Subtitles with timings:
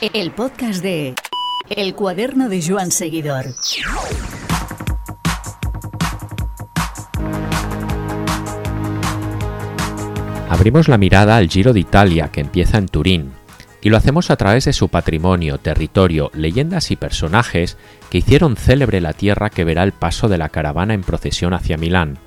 [0.00, 1.16] El podcast de
[1.68, 3.46] El cuaderno de Joan Seguidor.
[10.48, 13.32] Abrimos la mirada al Giro de Italia que empieza en Turín
[13.80, 17.76] y lo hacemos a través de su patrimonio, territorio, leyendas y personajes
[18.08, 21.76] que hicieron célebre la tierra que verá el paso de la caravana en procesión hacia
[21.76, 22.18] Milán.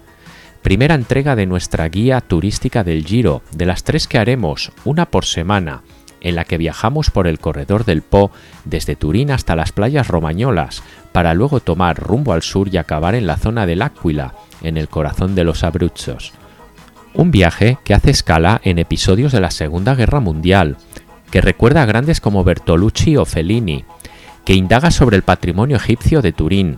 [0.61, 5.25] Primera entrega de nuestra guía turística del Giro, de las tres que haremos, una por
[5.25, 5.83] semana,
[6.21, 8.31] en la que viajamos por el corredor del Po
[8.64, 13.27] desde Turín hasta las playas romañolas, para luego tomar rumbo al sur y acabar en
[13.27, 16.33] la zona del Áquila, en el corazón de los Abruzos.
[17.13, 20.77] Un viaje que hace escala en episodios de la Segunda Guerra Mundial,
[21.29, 23.83] que recuerda a grandes como Bertolucci o Fellini,
[24.46, 26.77] que indaga sobre el patrimonio egipcio de Turín,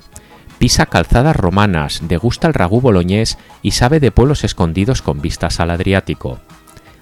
[0.58, 5.72] pisa calzadas romanas, degusta el ragú boloñés y sabe de pueblos escondidos con vistas al
[5.72, 6.40] Adriático.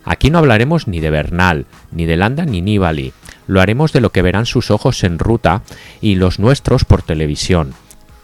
[0.04, 3.14] Aquí no hablaremos ni de Bernal, ni de Landa ni Nibali,
[3.48, 5.62] lo haremos de lo que verán sus ojos en ruta
[6.00, 7.74] y los nuestros por televisión.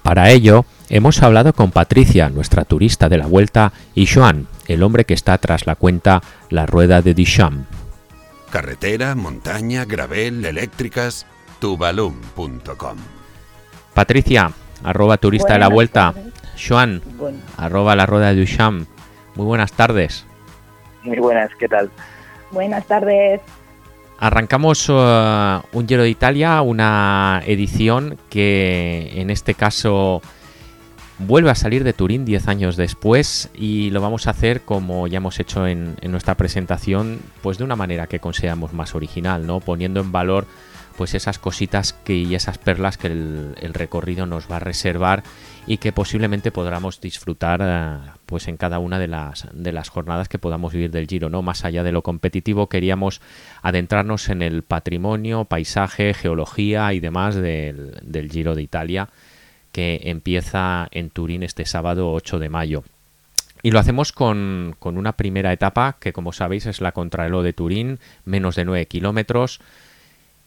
[0.02, 5.03] Para ello, hemos hablado con Patricia, nuestra turista de la vuelta, y Joan, el hombre
[5.03, 7.66] que está tras la cuenta La Rueda de Duchamp.
[8.50, 11.25] Carretera, montaña, gravel, eléctricas,
[11.59, 12.97] tubalum.com.
[13.94, 14.52] Patricia,
[14.84, 16.14] arroba turista de la vuelta.
[16.14, 16.34] tardes.
[16.67, 18.88] Joan, Bueno, arroba la rueda de Duchamp.
[19.36, 20.25] Muy buenas tardes.
[21.08, 21.89] Muy buenas, ¿qué tal?
[22.52, 23.41] buenas tardes.
[24.19, 30.22] Arrancamos eh, un Giro de Italia, una edición que en este caso
[31.19, 35.17] vuelve a salir de Turín 10 años después y lo vamos a hacer como ya
[35.17, 39.61] hemos hecho en, en nuestra presentación, pues de una manera que consideramos más original, ¿no?
[39.61, 40.45] Poniendo en valor
[40.98, 45.23] pues esas cositas que, y esas perlas que el, recorrido nos va a reservar
[45.67, 50.28] y que posiblemente podamos disfrutar eh, pues en cada una de las, de las jornadas
[50.28, 51.44] que podamos vivir del Giro, ¿no?
[51.44, 53.22] Más allá de lo competitivo, queríamos
[53.62, 59.09] adentrarnos en el patrimonio, paisaje, geología y demás del, del Giro de Italia
[59.72, 62.84] que empieza en Turín este sábado 8 de mayo.
[63.62, 67.53] Y lo hacemos con, con una primera etapa que, como sabéis, es la Contrarreloj de
[67.53, 69.59] Turín, menos de 9 kilómetros,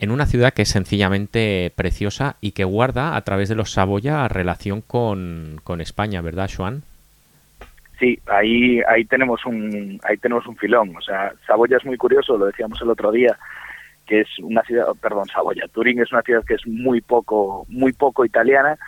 [0.01, 4.27] en una ciudad que es sencillamente preciosa y que guarda a través de los Saboya
[4.29, 6.83] relación con, con España, ¿verdad, Joan?
[7.99, 12.39] Sí, ahí ahí tenemos un ahí tenemos un filón, o sea, Saboya es muy curioso,
[12.39, 13.37] lo decíamos el otro día,
[14.07, 17.93] que es una ciudad, perdón, Saboya, Turín es una ciudad que es muy poco muy
[17.93, 18.79] poco italiana,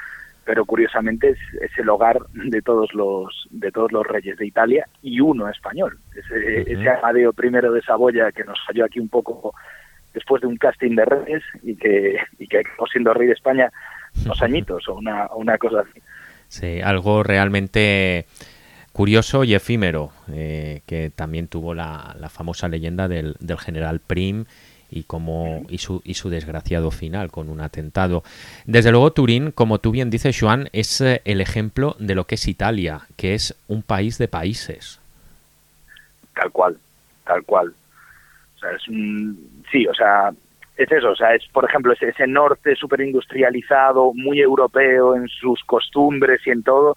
[0.46, 4.86] pero curiosamente es, es el hogar de todos los de todos los reyes de Italia
[5.02, 5.98] y uno español.
[6.16, 6.80] Ese, Ujú.
[6.80, 9.54] ese Amadeo I de Saboya que nos falló aquí un poco
[10.14, 13.70] después de un casting de reyes y que y que acabó siendo rey de España
[14.24, 16.00] unos añitos o una una cosa así.
[16.48, 18.26] Sí, algo realmente
[18.92, 24.44] curioso y efímero, eh, que también tuvo la, la famosa leyenda del, del general Prim
[24.90, 28.22] y, como, y, su, y su desgraciado final con un atentado.
[28.66, 32.34] Desde luego, Turín, como tú bien dices, Joan, es eh, el ejemplo de lo que
[32.34, 35.00] es Italia, que es un país de países.
[36.34, 36.76] tal cual,
[37.24, 37.74] tal cual.
[38.62, 39.62] Sea, es un...
[39.70, 40.30] Sí, o sea,
[40.76, 45.28] es eso, o sea, es, por ejemplo, ese, ese norte súper industrializado, muy europeo en
[45.28, 46.94] sus costumbres y en todo,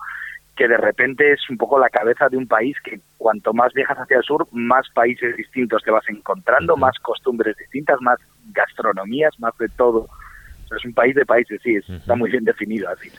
[0.55, 3.97] que de repente es un poco la cabeza de un país que cuanto más viajas
[3.97, 8.19] hacia el sur, más países distintos te vas encontrando, más costumbres distintas, más
[8.53, 10.07] gastronomías, más de todo.
[10.07, 13.09] O sea, es un país de países, sí, es- está muy bien definido así.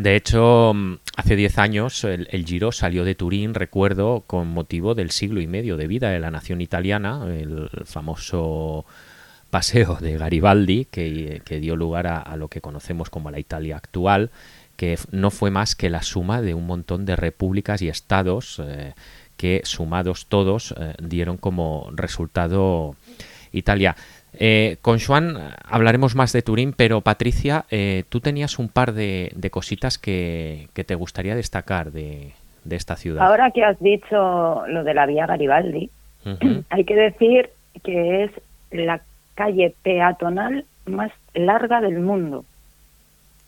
[0.00, 5.10] De hecho, mm, hace 10 años el, Giro salió de Turín, recuerdo, con motivo del
[5.10, 8.86] siglo y medio de vida de la nación italiana, el famoso
[9.50, 14.30] paseo de Garibaldi, que, dio lugar a, lo que conocemos como la Italia actual,
[14.78, 18.94] que no fue más que la suma de un montón de repúblicas y estados eh,
[19.36, 22.96] que, sumados todos, eh, dieron como resultado
[23.52, 23.96] Italia.
[24.34, 29.32] Eh, con Juan hablaremos más de Turín, pero Patricia, eh, tú tenías un par de,
[29.34, 32.32] de cositas que, que te gustaría destacar de,
[32.64, 33.26] de esta ciudad.
[33.26, 35.90] Ahora que has dicho lo de la vía Garibaldi,
[36.70, 37.50] hay que decir
[37.82, 38.30] que es
[38.70, 39.00] la
[39.34, 42.44] calle peatonal más larga del mundo.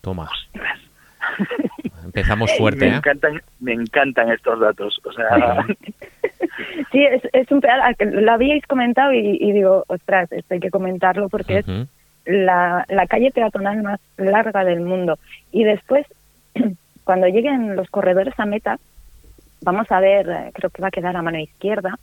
[0.01, 0.29] Toma.
[2.13, 2.97] Empezamos fuerte, me ¿eh?
[2.97, 4.99] encantan, me encantan estos datos.
[5.03, 5.65] O sea,
[6.91, 10.59] Sí, es, es un pedazo, que lo habíais comentado y, y digo, ostras, esto hay
[10.59, 11.65] que comentarlo porque es
[12.25, 15.17] la, la calle peatonal más larga del mundo.
[15.51, 16.05] Y después,
[17.03, 18.77] cuando lleguen los corredores a meta,
[19.61, 21.97] vamos a ver, eh, creo que va a quedar a mano izquierda,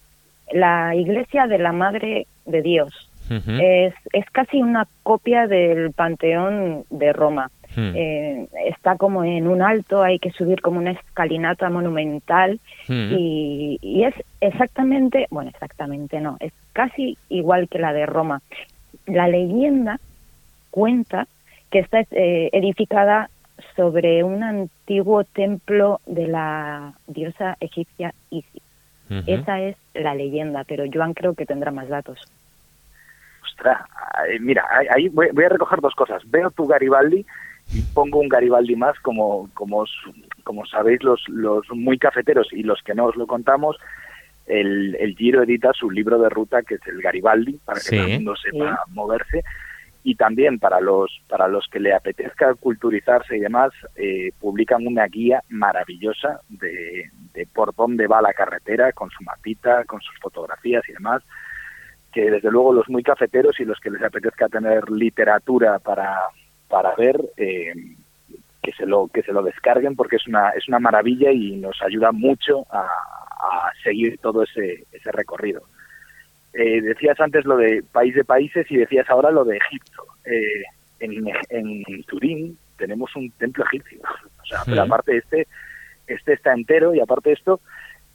[0.53, 3.07] la iglesia de la Madre de Dios.
[3.31, 7.49] Es, es casi una copia del Panteón de Roma.
[7.76, 7.93] Hmm.
[7.94, 12.58] Eh, está como en un alto, hay que subir como una escalinata monumental
[12.88, 13.12] Hmm.
[13.12, 18.43] y, y es exactamente, bueno, exactamente no, es casi igual que la de Roma.
[19.06, 20.00] La leyenda
[20.70, 21.28] cuenta
[21.70, 23.31] que está eh, edificada
[23.76, 28.62] sobre un antiguo templo de la diosa egipcia Isis.
[29.26, 32.20] Esa es la leyenda, pero Joan creo que tendrá más datos.
[33.43, 33.81] Ostras,
[34.40, 34.64] mira,
[34.94, 36.23] ahí voy, a recoger dos cosas.
[36.31, 37.26] Veo tu Garibaldi
[37.72, 39.84] y pongo un Garibaldi más, como, como,
[40.44, 43.76] como sabéis los, los muy cafeteros y los que no os lo contamos,
[44.46, 48.06] el, el Giro edita su libro de ruta, que es el Garibaldi, para que todo
[48.06, 49.43] el mundo sepa moverse.
[50.02, 55.06] Y también para los para los que le apetezca culturizarse y demás eh, publican una
[55.06, 60.88] guía maravillosa de, de, por dónde va la carretera con su mapita con sus fotografías
[60.88, 61.23] y demás
[62.14, 66.16] que desde luego los muy cafeteros y los que les apetezca tener literatura para
[66.70, 67.75] para ver eh,
[68.62, 71.82] que se lo que se lo descarguen porque es una es una maravilla y nos
[71.82, 75.62] ayuda mucho a, a seguir todo ese ese recorrido
[76.52, 80.05] eh, decías antes lo de país de países y decías ahora lo de Egipto.
[80.25, 80.62] Eh,
[81.00, 84.00] en, Turín tenemos un templo egipcio.
[84.43, 85.46] O sea, pero aparte este,
[86.06, 87.61] este está entero y aparte esto,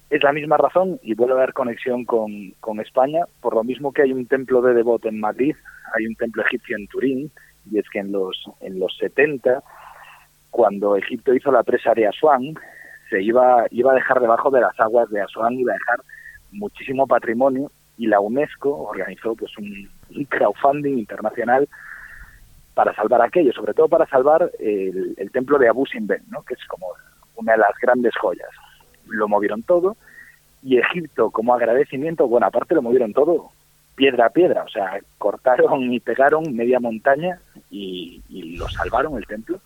[0.10, 3.26] es la misma razón y vuelve a haber conexión con, con España.
[3.42, 5.56] Por lo mismo que hay un templo de Devot en Madrid,
[5.98, 7.32] hay un templo egipcio en Turín.
[7.72, 9.64] Y es que en los, en los 70,
[10.52, 12.56] cuando Egipto hizo la presa de Asuán,
[13.10, 16.00] se iba, iba a dejar debajo de las aguas de Asuán, iba a dejar
[16.52, 19.90] muchísimo patrimonio y la UNESCO organizó pues un,
[20.30, 21.68] crowdfunding internacional
[22.74, 26.42] para salvar aquello, sobre todo para salvar el, templo de Abu Simbel, ¿no?
[26.44, 26.88] que es como
[27.36, 28.50] una de las grandes joyas.
[29.08, 29.96] Lo movieron todo
[30.64, 33.52] y Egipto como agradecimiento, bueno, aparte lo movieron todo
[33.96, 37.40] piedra a piedra, o sea, cortaron y pegaron media montaña
[37.72, 38.22] y,
[38.58, 39.60] lo salvaron el templo.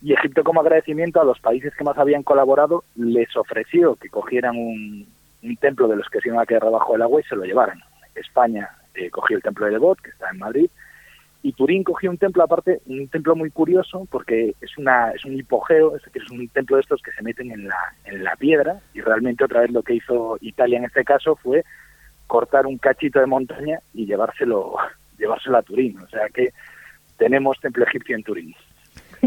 [0.00, 4.56] Y Egipto como agradecimiento a los países que más habían colaborado les ofreció que cogieran
[4.56, 5.08] un,
[5.42, 7.44] un templo de los que se iban a quedar debajo del agua y se lo
[7.44, 7.80] llevaron.
[8.14, 10.70] España eh, cogió el templo de Devot, que está en Madrid,
[11.42, 15.34] y Turín cogió un templo aparte, un templo muy curioso, porque es una es un
[15.34, 18.34] hipogeo, es decir, es un templo de estos que se meten en la, en la
[18.36, 21.64] piedra, y realmente otra vez lo que hizo Italia en este caso fue
[22.28, 24.76] cortar un cachito de montaña y llevárselo,
[25.18, 25.98] llevárselo a Turín.
[25.98, 26.52] O sea que
[27.16, 28.54] tenemos templo egipcio en Turín.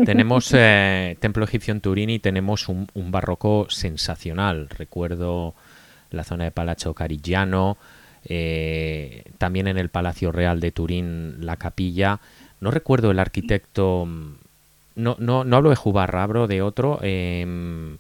[0.06, 4.70] Tenemos eh, templo egipcio en Turín y tenemos un, un barroco sensacional.
[4.70, 5.54] Recuerdo
[6.12, 7.78] la zona de Palacio Carigiano,
[8.24, 12.22] eh, también en el Palacio Real de Turín, la capilla.
[12.62, 14.08] No recuerdo el arquitecto,
[14.96, 17.00] no, no, no hablo de Jubarra, hablo de otro.
[17.02, 17.98] Eh,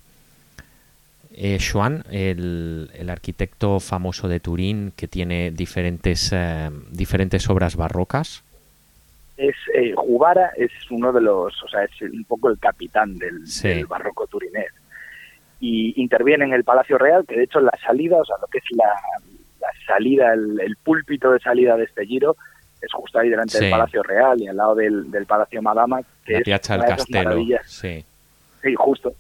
[1.33, 8.44] eh, Schwann, el, el, arquitecto famoso de Turín que tiene diferentes, eh, diferentes obras barrocas.
[9.38, 13.45] Es eh, Jubara es uno de los, o sea, es un poco el capitán del,
[13.63, 14.72] del barroco turinés
[15.62, 18.57] y interviene en el Palacio Real, que de hecho la salida, o sea, lo que
[18.57, 18.92] es la,
[19.86, 22.36] salida, el, púlpito de salida de este giro,
[22.81, 26.69] es justo ahí delante del Palacio Real y al lado del, Palacio Madama, que es
[26.69, 27.62] una de maravillas.
[27.68, 28.04] Sí.
[28.63, 29.13] sí, justo.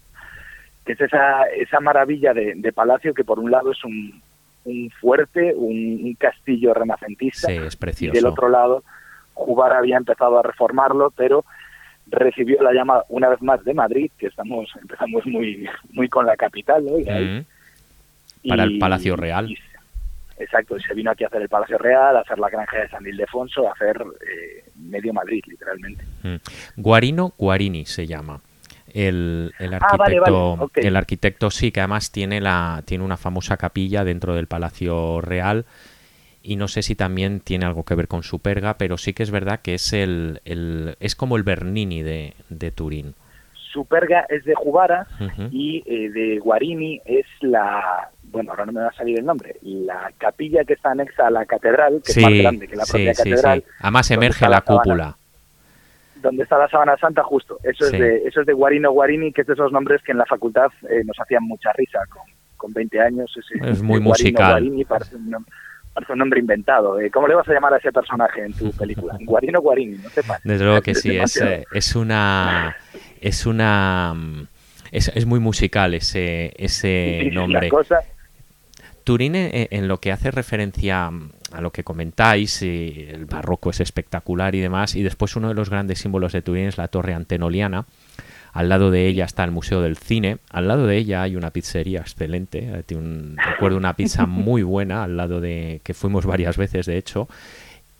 [0.85, 4.21] Que es esa, esa maravilla de, palacio que por un lado es un,
[4.65, 8.13] un fuerte, un, castillo renacentista, es precioso.
[8.13, 8.83] y del otro lado
[9.33, 11.45] Jubar había empezado a reformarlo, pero
[12.07, 16.35] recibió la llamada una vez más de Madrid, que estamos empezamos muy muy con la
[16.35, 16.91] capital, ¿no?
[18.47, 19.55] Para el Palacio Real.
[20.37, 22.89] exacto, y se vino aquí a hacer el Palacio Real, a hacer la granja de
[22.89, 26.03] San Ildefonso, a hacer eh, medio Madrid, literalmente.
[26.75, 28.41] Guarino Guarini se llama.
[28.93, 34.03] El, el ah, arquitecto, el arquitecto sí, que además tiene la tiene una famosa capilla
[34.03, 35.65] dentro del Palacio Real
[36.43, 39.31] y no sé si también tiene algo que ver con Superga, pero sí que es
[39.31, 43.15] verdad que es el, el es como el Bernini de, de Turín.
[43.71, 45.07] Superga es de Jubara
[45.51, 49.55] y eh, de Guarini es la, bueno, ahora no me va a salir el nombre,
[49.61, 53.13] la capilla que está anexa a la catedral, que es más grande que la propia
[53.13, 53.63] catedral.
[53.79, 55.15] Además emerge la, cúpula.
[56.21, 57.57] Donde está la sábana santa, justo.
[57.63, 60.17] Eso es de eso es de Guarino Guarini, que es de esos nombres que en
[60.17, 62.23] la facultad eh, nos hacían mucha risa con,
[62.57, 63.33] con 20 años.
[63.63, 64.63] es muy musical.
[64.63, 65.45] Guarini parece un,
[65.93, 66.99] parece un nombre inventado.
[66.99, 69.17] Eh, ¿Cómo le vas a llamar a ese personaje en tu película?
[69.25, 70.41] Guarino Guarini, no sepas.
[70.43, 72.75] Desde luego que sí, es, es una...
[73.19, 74.13] Es una...
[74.91, 77.69] Es, es muy musical ese, ese nombre.
[79.05, 81.09] Turín, eh, en lo que hace referencia
[81.51, 85.69] a lo que comentáis, el barroco es espectacular y demás, y después uno de los
[85.69, 87.85] grandes símbolos de Turín es la torre antenoliana,
[88.53, 90.37] al lado de ella está el Museo del Cine.
[90.49, 92.59] Al lado de ella hay una pizzería excelente.
[92.59, 96.97] Eh, tiene recuerdo una pizza muy buena al lado de que fuimos varias veces, de
[96.97, 97.29] hecho.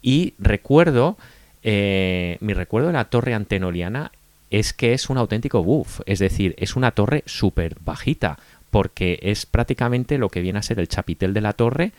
[0.02, 1.18] Y recuerdo,
[1.64, 4.12] eh, mi recuerdo de la torre antenoliana
[4.50, 6.02] es que es un auténtico buff.
[6.06, 8.38] Es decir, es una torre súper bajita
[8.70, 11.92] porque es prácticamente lo que viene a ser el chapitel de la torre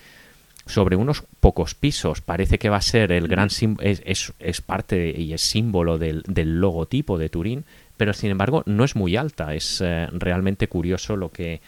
[0.67, 2.21] sobre unos pocos pisos.
[2.21, 6.23] Parece que va a ser el gran es, es, es, parte y es símbolo del,
[6.27, 7.65] del, logotipo de Turín,
[7.97, 9.55] pero sin embargo no es muy alta.
[9.55, 11.61] Es eh, realmente curioso lo que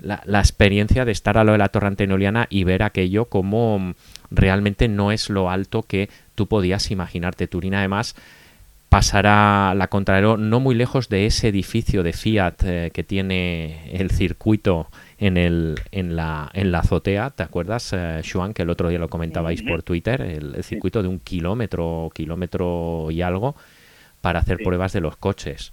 [0.00, 3.94] la, la, experiencia de estar a lo de la torre antenoliana y ver aquello como
[4.30, 7.48] realmente no es lo alto que tú podías imaginarte.
[7.48, 8.14] Turín además
[8.88, 14.10] pasará la Contralor no muy lejos de ese edificio de Fiat eh, que tiene el
[14.10, 14.88] circuito
[15.18, 17.30] en, el, en, la, en la azotea.
[17.30, 20.20] ¿Te acuerdas, eh, Juan, que el otro día lo comentabais por Twitter?
[20.20, 23.54] El, circuito de un kilómetro, kilómetro y algo
[24.20, 25.72] para hacer pruebas de los coches.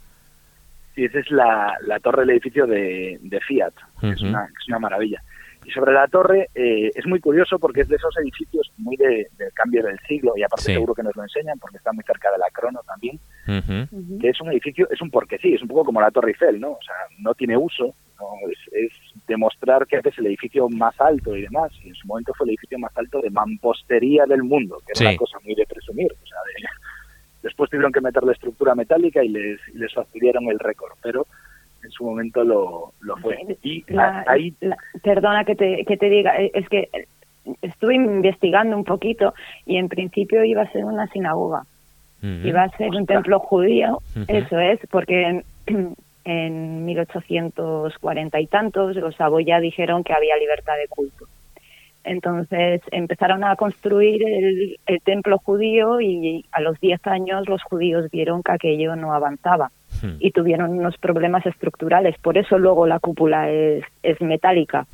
[0.96, 3.74] Sí, esa es la, la torre del edificio de, de Fiat.
[4.02, 5.22] es, una, es una maravilla.
[5.66, 9.28] Y sobre la torre eh, es muy curioso porque es de esos edificios muy de,
[9.36, 12.32] del cambio del siglo y aparte seguro que nos lo enseñan porque está muy cerca
[12.32, 13.20] de la Crono también,
[14.22, 16.60] que es un edificio, es un porque sí, es un poco como la Torre Eiffel,
[16.60, 16.74] ¿no?
[16.74, 18.28] O sea, no tiene uso, ¿no?
[18.72, 18.92] Es,
[19.27, 22.51] demostrar que es el edificio más alto y demás, y en su momento fue el
[22.51, 26.27] edificio más alto de mampostería del mundo, que es una cosa muy de presumir, o
[26.27, 26.38] sea,
[27.41, 31.25] después tuvieron que meterle estructura metálica y les, y les facilitaron el récord, pero
[31.84, 33.58] en su momento lo, lo fue.
[33.62, 33.86] Y
[34.27, 34.53] ahí...
[35.03, 36.89] perdona que te, que te diga, eh, es que
[37.62, 39.34] estuve investigando un poquito
[39.65, 41.63] y en principio iba a ser una sinagoga.
[42.22, 45.44] Iba a ser un templo judío, eso es, porque
[46.25, 51.25] en, en 1840 y tantos los Saboya dijeron que había libertad de culto.
[52.03, 58.12] Entonces empezaron a construir el, el, templo judío y a los 10 años los judíos
[58.12, 59.72] vieron que aquello no avanzaba.
[60.01, 60.17] Hmm.
[60.20, 62.17] y tuvieron unos problemas estructurales.
[62.20, 64.88] Por eso luego la cúpula es, es metálica.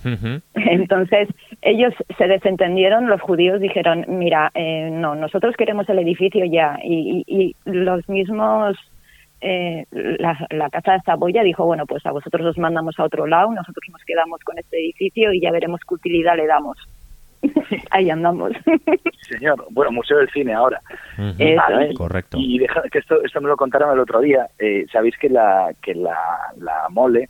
[0.53, 1.27] Entonces
[1.61, 6.79] ellos se desentendieron, los judíos dijeron, mira, eh, no, nosotros queremos el edificio ya.
[6.83, 8.77] Y, y, los mismos,
[9.41, 13.25] eh, la, la, Casa de Saboya dijo, bueno, pues a vosotros os mandamos a otro
[13.25, 16.77] lado, nosotros nos quedamos con este edificio y ya veremos qué utilidad le damos.
[17.89, 18.51] Ahí andamos.
[19.21, 20.79] Señor, bueno, Museo del Cine ahora.
[21.97, 22.37] Correcto.
[22.39, 24.47] Y deja, que esto, esto me lo contaron el otro día.
[24.59, 26.17] Eh, Sabéis que la que la,
[26.57, 27.27] la mole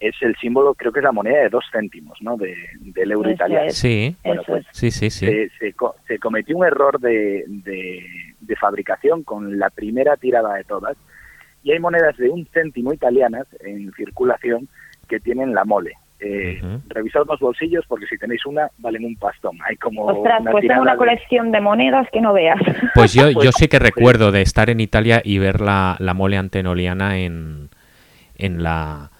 [0.00, 2.36] es el símbolo, creo que es la moneda de dos céntimos, ¿no?
[2.36, 3.70] De, del euro italiano.
[3.70, 5.26] Sí, bueno, pues, sí, sí, sí.
[5.26, 5.74] Se, se,
[6.06, 8.04] se, cometió un error de, de,
[8.40, 10.96] de, fabricación con la primera tirada de todas.
[11.66, 14.68] Y hay monedas de un céntimo italianas en circulación
[15.08, 19.58] que tienen la mole eh, revisad los bolsillos porque si tenéis una valen un pastón.
[19.68, 21.60] Hay como Ostras, una pues tengo una colección de...
[21.60, 22.58] monedas que no veas.
[22.94, 26.38] Pues yo, yo sí que recuerdo de estar en Italia y ver la, la mole
[26.38, 27.68] antenoliana en,
[28.36, 29.10] en la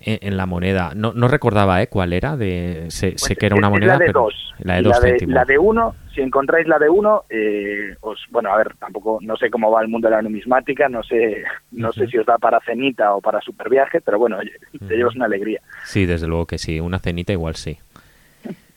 [0.00, 0.92] en, la moneda.
[0.94, 1.88] No, no recordaba ¿eh?
[1.88, 3.94] cuál era, de sé, pues sé que era una moneda.
[3.94, 4.54] La de pero dos.
[4.60, 5.34] La de dos la de, céntimos.
[5.34, 9.36] La de uno, si encontráis la de uno, eh, os, bueno, a ver, tampoco, no
[9.36, 11.94] sé cómo va el mundo de la numismática, no sé, no uh -huh.
[11.94, 14.96] sé si os da para cenita o para superviaje, pero bueno, oye, te uh -huh.
[14.96, 15.60] llevas una alegría.
[15.84, 17.78] Sí, desde luego que sí, una cenita igual sí.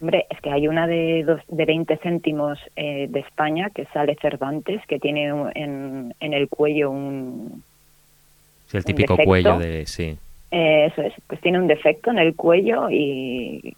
[0.01, 4.15] Hombre, es que hay una de, dos, de 20 céntimos eh, de España que sale
[4.22, 7.63] Cervantes, que tiene un, en, en el cuello un.
[8.67, 9.86] Sí, el típico cuello de.
[9.86, 10.17] Sí.
[10.51, 13.75] Eh, eso es, pues tiene un defecto en el cuello y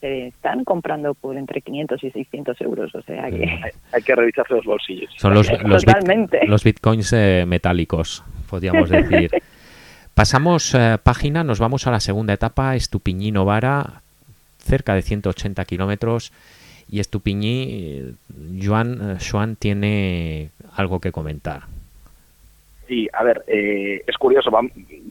[0.00, 3.44] se están comprando por entre 500 y 600 euros, o sea que...
[3.44, 5.10] Hay, hay que revisarse los bolsillos.
[5.16, 9.30] Son los, los, bit, los bitcoins eh, metálicos, podríamos decir.
[10.14, 14.02] Pasamos eh, página, nos vamos a la segunda etapa, Estupiñí Novara,
[14.58, 16.32] cerca de 180 kilómetros,
[16.90, 18.14] y Estupiñí,
[18.62, 21.62] Joan, Joan tiene algo que comentar.
[22.88, 24.50] Sí, a ver, eh, es curioso.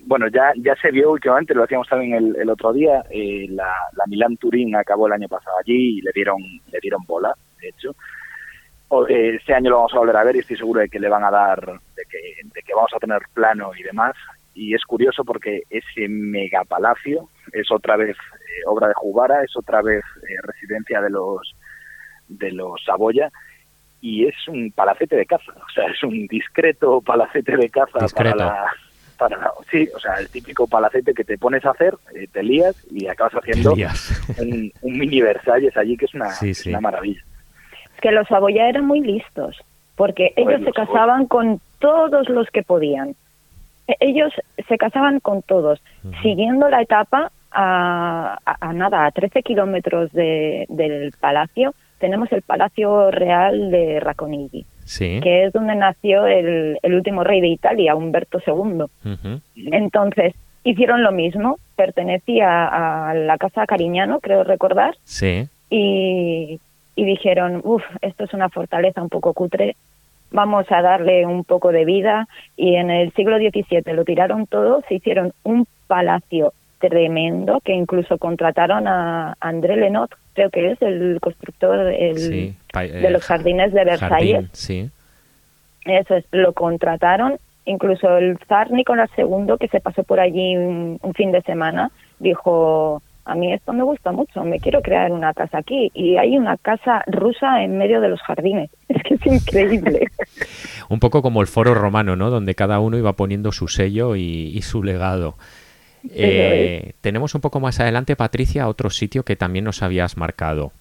[0.08, 3.72] Bueno, ya ya se vio últimamente, lo decíamos también el, el otro día, eh, la,
[3.96, 6.42] la Milán Turín acabó el año pasado allí y le dieron
[6.72, 7.32] le dieron bola,
[7.62, 7.96] de hecho.
[8.88, 11.00] O, eh, este año lo vamos a volver a ver y estoy seguro de que
[11.00, 12.18] le van a dar, de que,
[12.52, 14.16] de que vamos a tener plano y demás.
[14.56, 19.84] Y es curioso porque ese megapalacio es otra vez eh, obra de Jubara, es otra
[19.84, 20.04] vez
[20.42, 21.54] residencia de los
[22.28, 23.32] de los Saboya
[24.02, 28.38] y es un palacete de caza, o sea, es un discreto palacete de caza discreto.
[28.38, 28.66] para la,
[29.18, 32.44] para la, sí, o sea, el típico palacete que te pones a hacer, eh, te
[32.44, 33.74] lías y acabas haciendo
[34.38, 36.70] un, un, mini Versalles allí que es una, sí, sí.
[36.70, 37.22] una maravilla.
[37.96, 39.58] Es que los Saboya eran muy listos,
[39.96, 43.16] porque ellos se casaban con todos los que podían.
[44.00, 44.34] Ellos
[44.68, 46.22] se casaban con todos, uh -huh.
[46.22, 52.42] siguiendo la etapa a, a, a, nada, a 13 kilómetros de, del palacio, tenemos el
[52.42, 55.20] Palacio Real de Racconigi, sí.
[55.22, 58.54] que es donde nació el, el, último rey de Italia, Humberto II.
[58.54, 59.42] Uh -huh.
[59.56, 65.48] Entonces, hicieron lo mismo, pertenecía a la Casa Cariñano, creo recordar, sí.
[65.70, 66.60] y,
[66.96, 69.76] y dijeron, uff, esto es una fortaleza un poco cutre,
[70.32, 72.28] vamos a darle un poco de vida,
[72.58, 78.18] y en el siglo XVII lo tiraron todo, se hicieron un palacio tremendo que incluso
[78.18, 83.74] contrataron a André Lenot, creo que es el constructor el, Sí, de eh, los jardines
[83.74, 84.34] de Versalles.
[84.34, 84.90] jardín, sí.
[85.86, 87.38] Eso es, lo contrataron.
[87.66, 91.92] Incluso el zar Nicolás II, que se pasó por allí un, un fin de semana,
[92.20, 95.92] dijo, a mí esto me gusta mucho, me quiero crear una casa aquí.
[95.94, 98.70] Y hay una casa rusa en medio de los jardines.
[98.88, 100.08] Es que es increíble.
[100.90, 102.30] Un poco como el foro romano, ¿no?
[102.30, 105.36] Donde cada uno iba poniendo su sello y, y su legado.
[106.14, 110.72] Eh, tenemos un poco más adelante, Patricia, otro sitio que también nos habías marcado.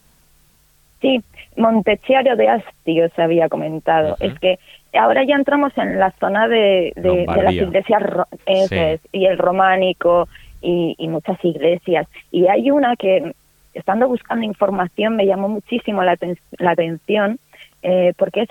[1.01, 1.21] Sí,
[1.57, 4.15] Montecchiaro de Asti os había comentado.
[4.15, 4.25] Ujú.
[4.25, 4.59] Es que
[4.99, 8.03] ahora ya entramos en la zona de, de- de las iglesias
[8.47, 8.75] Sí.
[8.75, 10.29] es, y el románico
[10.63, 12.07] y, y muchas iglesias.
[12.31, 13.33] Y hay una que,
[13.75, 17.39] estando buscando información, me llamó muchísimo la, aten- la atención
[17.83, 18.49] eh, porque es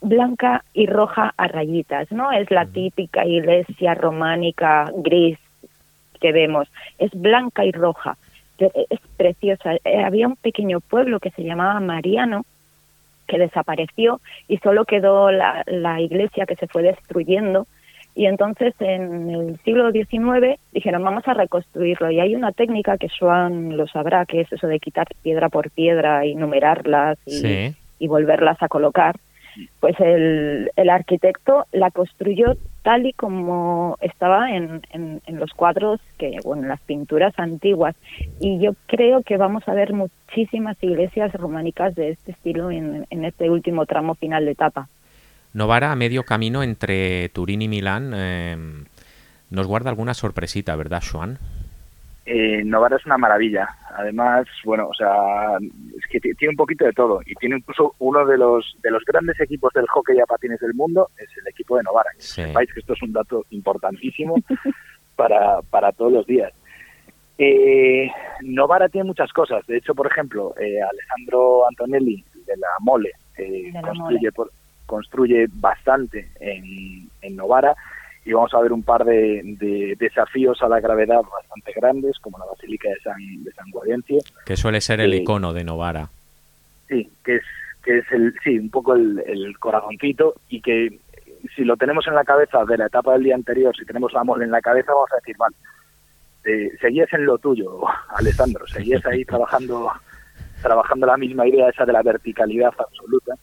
[0.00, 2.32] blanca y roja a rayitas, ¿no?
[2.32, 5.38] Es la típica iglesia románica gris
[6.22, 6.68] que vemos.
[6.98, 8.16] Es blanca y roja.
[8.56, 9.74] Pe- Es preciosa.
[9.84, 12.44] Eh, Había un pequeño pueblo que se llamaba Mariano
[13.28, 17.66] que desapareció y solo quedó la, la iglesia que se fue destruyendo.
[18.14, 23.08] Y entonces en el siglo XIX dijeron vamos a reconstruirlo y hay una técnica que
[23.08, 27.74] Swan lo sabrá, que es eso de quitar piedra por piedra y numerarlas y, Sí.
[27.98, 29.16] y volverlas a colocar.
[29.80, 36.36] Pues el, el arquitecto la construyó tal y como estaba en, en, los cuadros, que
[36.44, 37.94] bueno, en las pinturas antiguas.
[38.40, 43.24] Y yo creo que vamos a ver muchísimas iglesias románicas de este estilo en, en
[43.24, 44.88] este último tramo final de etapa.
[45.52, 48.56] Novara, a medio camino entre Turín y Milán, eh,
[49.50, 51.38] nos guarda alguna sorpresita, ¿verdad, Joan?
[52.24, 53.68] Eh, Novara es una maravilla.
[53.96, 55.58] Además, bueno, o sea,
[55.98, 59.04] es que tiene un poquito de todo y tiene incluso uno de los de los
[59.04, 62.10] grandes equipos del hockey a patines del mundo es el equipo de Novara.
[62.16, 62.42] Que Sí.
[62.42, 64.36] sepáis que esto es un dato importantísimo
[65.16, 66.52] para, para todos los días.
[67.38, 68.10] Eh,
[68.42, 69.66] Novara tiene muchas cosas.
[69.66, 74.32] De hecho, por ejemplo, eh, Alessandro Antonelli de la Mole eh, De la construye, Mole.
[74.32, 74.50] por-
[74.86, 77.74] construye bastante en, en Novara
[78.24, 82.38] y vamos a ver un par de, de desafíos a la gravedad bastante grandes, como
[82.38, 83.66] la Basílica de San, de San
[84.46, 85.18] Que suele ser el Sí.
[85.22, 86.08] icono de Novara.
[86.88, 87.42] sí, que es,
[87.82, 90.98] que es el, sí, un poco el, el corazoncito y que
[91.56, 94.22] si lo tenemos en la cabeza de la etapa del día anterior, si tenemos la
[94.22, 95.56] mole en la cabeza, vamos a decir, vale,
[96.44, 97.80] eh, seguías en lo tuyo,
[98.16, 99.90] Alessandro, seguías ahí trabajando,
[100.62, 103.34] trabajando la misma idea esa de la verticalidad absoluta,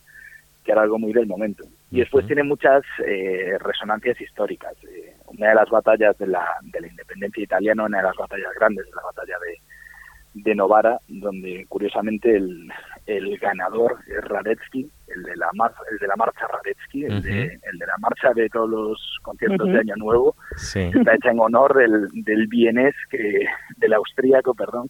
[0.63, 1.65] que era algo muy del momento.
[1.91, 4.73] Y después tiene muchas eh, resonancias históricas.
[4.83, 8.53] Eh, una de las batallas de la, de la independencia italiana, una de las batallas
[8.59, 12.69] grandes, la batalla de, de Novara, donde curiosamente el,
[13.07, 17.45] el ganador es Radetzky, el de la, mar- el de la marcha Radetzky, el, de,
[17.45, 20.91] el de la marcha de todos los conciertos de Año Nuevo, Sí.
[20.93, 23.45] está hecha en honor del, del vienés, que,
[23.77, 24.87] del austríaco, perdón,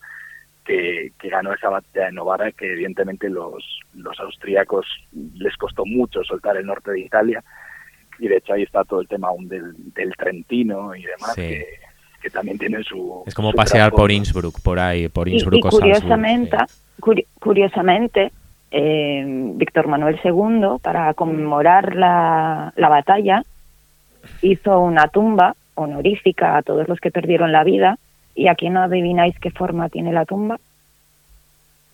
[0.70, 3.64] que, que ganó esa batalla de Novara, que evidentemente los,
[3.96, 4.86] los austríacos
[5.36, 7.44] les costó mucho soltar el norte de Italia,
[8.20, 11.42] y de hecho ahí está todo el tema aún del, del Trentino y demás, Sí.
[11.42, 11.66] que,
[12.22, 13.24] que también tienen su...
[13.26, 14.12] Es como su pasear por.
[14.12, 17.26] Innsbruck, por ahí, por Y, Innsbruck y o Salzburg, curiosamente, sí.
[17.40, 18.32] curiosamente
[18.72, 19.24] eh,
[19.56, 23.42] Víctor Manuel II, para conmemorar la, la batalla,
[24.44, 27.98] hizo una tumba honorífica a todos los que perdieron la vida.
[28.40, 30.58] ¿Y aquí no adivináis qué forma tiene la tumba?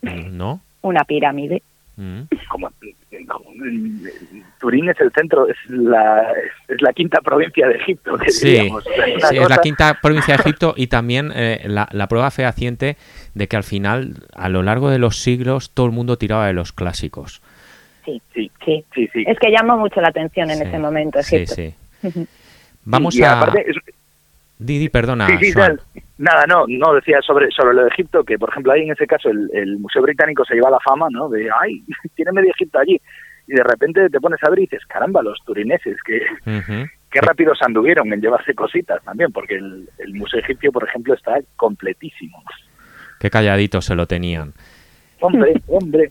[0.02, 0.62] ¿No?
[0.82, 1.64] Una pirámide.
[1.98, 2.24] Mm.
[2.50, 2.70] como,
[3.28, 3.46] como-
[4.60, 6.28] Turín es el centro, es la,
[6.68, 8.86] es la quinta provincia de Egipto, que Sí, diríamos.
[8.86, 12.98] Es Sí, es la quinta provincia de Egipto y también eh, la, la prueba fehaciente
[13.34, 16.54] de que al final, a lo largo de los siglos, todo el mundo tiraba de
[16.54, 17.42] los clásicos.
[18.04, 18.86] Sí, Sí, sí.
[18.94, 19.24] sí, sí.
[19.26, 21.56] Es que llama mucho la atención en Sí, ese momento Sí, Egipto.
[21.56, 21.74] sí.
[22.86, 23.40] Vamos Y- y a...
[23.40, 23.78] aparte es-
[24.58, 25.60] Didi, perdona, Sí, sí,
[26.18, 29.06] nada, no, no decía sobre sobre lo de Egipto, que por ejemplo ahí en ese
[29.06, 31.28] caso el, el Museo Británico se lleva la fama, ¿no?
[31.30, 31.84] De, ay,
[32.16, 33.00] tiene medio Egipto allí.
[33.48, 37.54] Y de repente te pones a ver y dices, caramba, los turineses, que qué rápido
[37.54, 42.42] se anduvieron en llevarse cositas también, porque el, el Museo Egipcio, por ejemplo, está completísimo.
[43.20, 44.54] Qué calladito se lo tenían.
[45.26, 46.10] Hombre, hombre.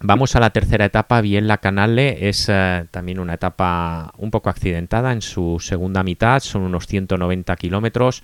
[0.00, 4.50] Vamos a la tercera etapa, bien la Canale, es eh, también una etapa un poco
[4.50, 8.22] accidentada en su segunda mitad, son unos 190 kilómetros.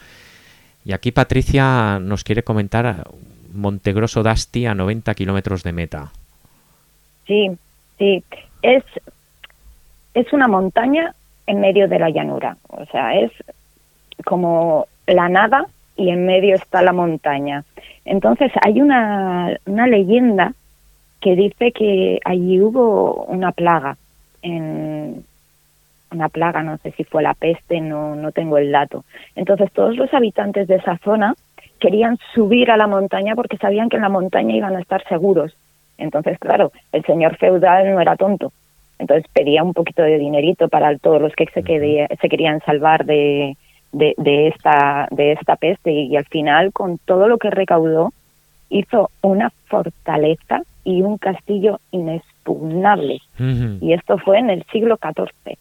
[0.84, 3.06] Y aquí Patricia nos quiere comentar
[3.54, 6.12] Montegrosso d'Asti a 90 kilómetros de meta.
[7.26, 7.50] Sí,
[7.98, 8.22] sí.
[8.62, 8.84] Es,
[10.14, 11.14] es una montaña
[11.46, 12.56] en medio de la llanura.
[12.68, 13.32] O sea, es
[14.24, 17.64] como la nada y en medio está la montaña.
[18.04, 20.54] Entonces hay una, una leyenda
[21.20, 23.96] que dice que allí hubo una plaga
[24.42, 25.24] en,
[26.10, 29.04] una plaga, no sé si fue la peste, no, no tengo el dato.
[29.34, 31.34] Entonces todos los habitantes de esa zona
[31.78, 35.56] querían subir a la montaña porque sabían que en la montaña iban a estar seguros.
[35.98, 38.52] Entonces, claro, el señor feudal no era tonto.
[38.98, 43.56] Entonces pedía un poquito de dinerito para todos los que se, se querían salvar de,
[43.92, 48.12] de, de, esta, de esta peste y, al final con todo lo que recaudó
[48.68, 53.20] hizo una fortaleza y un castillo inexpugnable.
[53.80, 55.56] Y esto fue en el siglo XIV.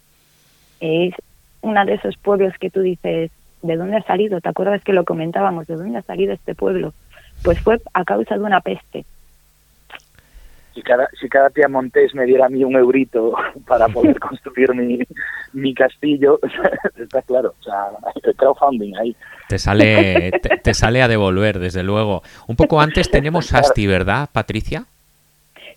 [0.80, 1.14] Es
[1.62, 4.40] uno de esos pueblos que tú dices, ¿de dónde ha salido?
[4.42, 5.68] ¿Te acuerdas que lo comentábamos?
[5.68, 6.94] ¿De dónde ha salido este pueblo?
[7.44, 9.06] Pues fue a causa de una peste
[10.74, 13.34] si cada, si cada tía Montés me diera a mí un eurito
[13.68, 15.00] para poder construir mi,
[15.54, 16.40] mi castillo,
[16.98, 17.88] está claro, o sea,
[18.24, 19.16] el crowdfunding ahí.
[19.48, 20.32] Te sale,
[20.64, 22.24] te, sale a devolver, desde luego.
[22.48, 24.86] Un poco antes tenemos Asti, ¿verdad, Patricia?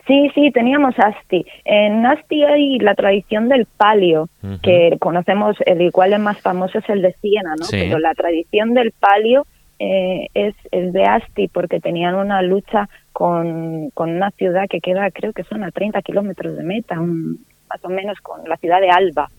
[0.07, 1.45] Sí, sí, teníamos Asti.
[1.65, 4.29] En Asti hay la tradición del palio,
[4.63, 7.67] que conocemos, el cual es más famoso es el de Siena, ¿no?
[7.69, 9.45] Pero la tradición del palio
[9.81, 15.09] eh, es, es de Asti porque tenían una lucha con, con una ciudad que queda,
[15.13, 18.91] creo que son a 30 kilómetros de meta, más o menos con la ciudad de
[18.91, 19.31] Alba.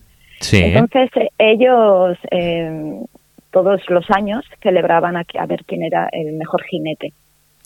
[0.52, 3.02] Entonces eh, ellos eh,
[3.52, 7.12] todos los años celebraban a, a, ver quién era el mejor jinete.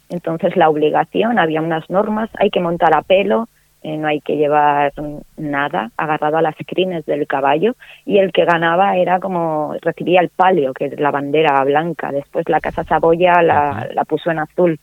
[0.10, 3.48] Entonces la obligación, había unas normas, hay que montar a pelo,
[3.84, 4.92] eh, no hay que llevar
[5.38, 10.30] nada agarrado a las crines del caballo y el que ganaba era como recibía el
[10.30, 12.12] palio, que es la bandera blanca.
[12.12, 14.80] Después la Casa Saboya la, la puso en azul.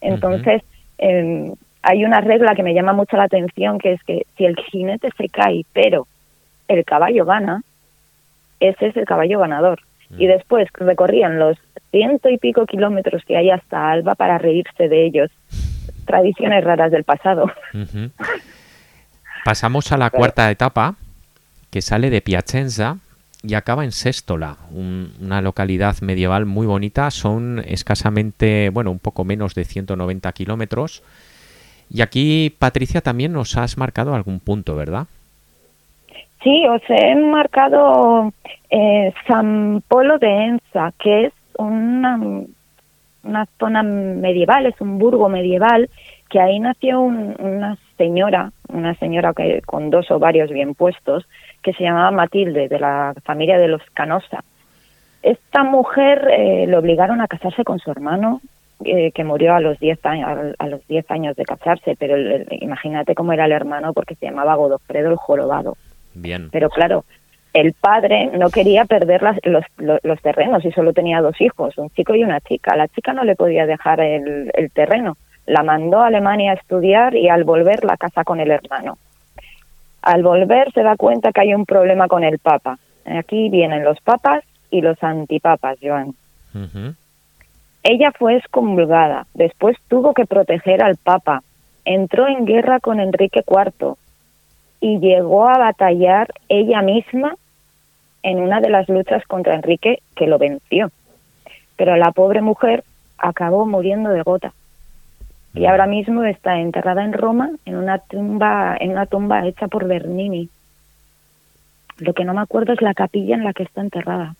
[0.00, 0.62] Entonces,
[0.98, 4.56] em, hay una regla que me llama mucho la atención, que es que si el
[4.56, 6.06] jinete se cae, pero
[6.68, 7.62] el caballo gana,
[8.60, 9.80] ese es el caballo ganador.
[10.18, 11.56] Y después recorrían los
[11.92, 15.30] ciento y pico kilómetros que hay hasta Alba para reírse de ellos.
[16.04, 17.46] Tradiciones raras del pasado.
[19.44, 20.96] Pasamos a la cuarta etapa,
[21.70, 22.96] que sale de Piacenza,
[23.42, 27.10] y acaba en Séstola, una localidad medieval muy bonita.
[27.10, 31.02] Son escasamente, bueno, un poco menos de 190 kilómetros.
[31.88, 35.06] Y aquí, Patricia, también nos has marcado algún punto, ¿verdad?
[36.42, 38.32] Sí, os he marcado
[38.70, 42.18] eh, San Polo de Enza, que es una,
[43.22, 45.88] una zona medieval, es un burgo medieval,
[46.28, 51.26] que ahí nació una señora, una señora que con dos ovarios bien puestos,
[51.62, 54.42] que se llamaba Matilde, de la familia de los Canosa.
[55.22, 58.40] Esta mujer eh, le obligaron a casarse con su hermano,
[58.86, 62.16] eh, que murió a los 10 años, a, los diez años de casarse, pero
[62.52, 65.76] imagínate cómo era el hermano porque se llamaba Godofredo el Jorobado.
[66.14, 66.48] Bien.
[66.50, 67.04] Pero claro,
[67.52, 72.14] el padre no quería perder los, los, terrenos y solo tenía dos hijos, un chico
[72.14, 72.74] y una chica.
[72.76, 75.18] La chica no le podía dejar el, el terreno.
[75.50, 78.98] La mandó a Alemania a estudiar y al volver la casa con el hermano.
[80.00, 82.78] Al volver se da cuenta que hay un problema con el Papa.
[83.04, 86.14] Aquí vienen los papas y los antipapas, Joan.
[87.82, 91.42] Ella fue excomulgada, después tuvo que proteger al Papa,
[91.84, 93.96] entró en guerra con Enrique IV
[94.80, 97.34] y llegó a batallar ella misma
[98.22, 100.92] en una de las luchas contra Enrique que lo venció.
[101.74, 102.84] Pero la pobre mujer
[103.18, 104.52] acabó muriendo de gota
[105.54, 109.86] y ahora mismo está enterrada en Roma en una tumba en una tumba hecha por
[109.86, 110.48] Bernini.
[111.98, 114.34] Lo que no me acuerdo es la capilla en la que está enterrada.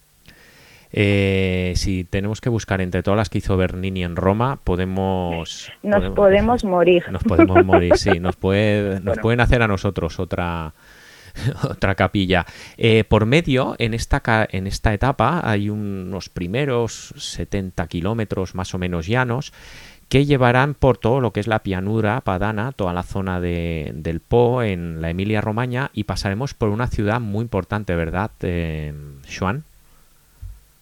[0.93, 5.71] Eh, si tenemos que buscar entre todas las que hizo Bernini en Roma, podemos...
[5.83, 7.05] Nos podemos, morir.
[7.13, 8.19] Nos podemos morir, sí.
[8.19, 10.73] Nos, puede, nos pueden hacer a nosotros otra
[11.69, 12.47] otra capilla.
[12.77, 18.79] Eh, por medio, en esta, en esta etapa, hay unos primeros 70 kilómetros más o
[18.79, 19.53] menos llanos
[20.11, 24.19] que llevarán por todo lo que es la pianura padana, toda la zona de, del
[24.19, 28.93] Po, en la Emilia Romagna, y pasaremos por una ciudad muy importante, ¿verdad, eh,
[29.39, 29.63] Juan?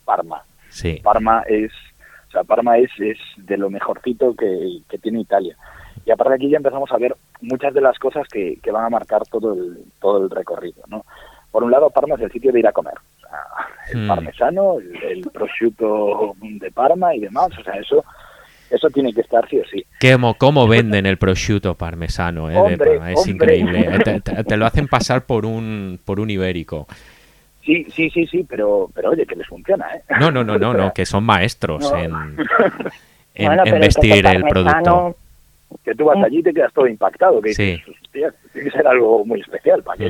[0.07, 0.43] Parma.
[0.71, 1.01] Sí.
[1.05, 1.71] Parma es,
[2.29, 5.55] o sea, Parma es, es de lo mejorcito que, tiene Italia.
[6.07, 8.91] Y aparte aquí ya empezamos a ver muchas de las cosas que, que van a
[8.91, 11.05] marcar todo el, todo el recorrido, ¿no?
[11.51, 12.95] Por un lado, Parma es el sitio de ir a comer.
[12.95, 13.41] O sea,
[13.93, 14.09] el hmm.
[14.09, 17.51] parmesano, el, el prosciutto de Parma y demás.
[17.59, 18.03] O sea, eso
[18.71, 19.85] eso tiene que estar sí o sí.
[20.39, 22.51] ¿Cómo, venden el prosciutto parmesano?
[22.51, 22.79] Eh,
[23.13, 23.89] es increíble.
[24.47, 26.87] Te, lo hacen pasar por un, por un ibérico.
[27.65, 30.03] Sí, sí, sí, sí, pero, pero oye, que les funciona, ¿eh?
[30.21, 32.13] No, no, no, no, no que son maestros en,
[33.35, 35.17] en, vestir el producto.
[35.85, 37.43] Que tú vas allí y te quedas todo impactado.
[37.43, 37.83] Que sí.
[38.13, 40.09] tiene que ser algo muy especial para que...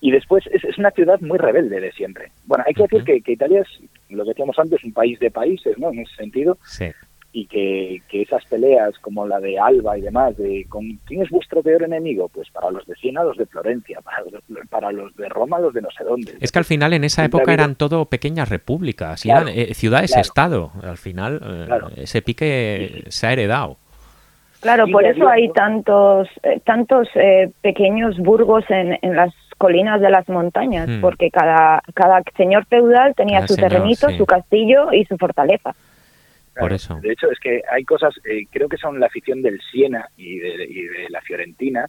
[0.00, 2.32] Y después es, es, una ciudad muy rebelde de siempre.
[2.46, 3.68] Bueno, hay que decir que, que, Italia es,
[4.08, 5.90] lo que decíamos antes, un país de países, ¿no?
[5.90, 6.56] En ese sentido.
[6.64, 6.86] Sí.
[7.32, 11.30] y que, que, esas peleas como la de Alba y demás, de con quién es
[11.30, 14.90] vuestro peor enemigo, pues para los de Siena, los de Florencia, para los de, para
[14.90, 16.32] los de Roma, los de no sé dónde.
[16.40, 20.72] Es que al final en esa época eran todo pequeñas repúblicas, eran eh, ciudades-estado.
[20.82, 23.76] Al final eh, ese pique se ha heredado.
[24.60, 27.08] Claro, por eso hay tantos, eh, tantos
[27.62, 31.02] pequeños burgos en, en las colinas de las montañas, hmm.
[31.02, 35.74] porque cada, cada señor feudal tenía su terrenito, su castillo y su fortaleza.
[36.58, 36.98] Por eso.
[37.02, 40.38] De hecho, es que hay cosas, eh, creo que son la afición del Siena y
[40.38, 41.84] de, y de la Fiorentina,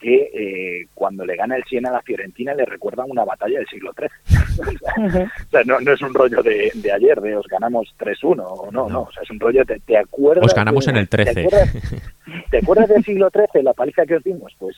[0.00, 3.68] que eh, cuando le gana el Siena a la Fiorentina le recuerdan una batalla del
[3.68, 4.08] siglo XIII.
[5.46, 8.70] o sea, no, no, es un rollo de, de ayer, de os ganamos 3-1, o
[8.72, 10.46] no, no, o sea, es un rollo, te, te acuerdas...
[10.46, 11.34] Os ganamos en el 13.
[11.34, 11.74] ¿te acuerdas,
[12.56, 14.54] ¿te acuerdas, del siglo XIII, la paliza que os dimos?
[14.58, 14.76] Pues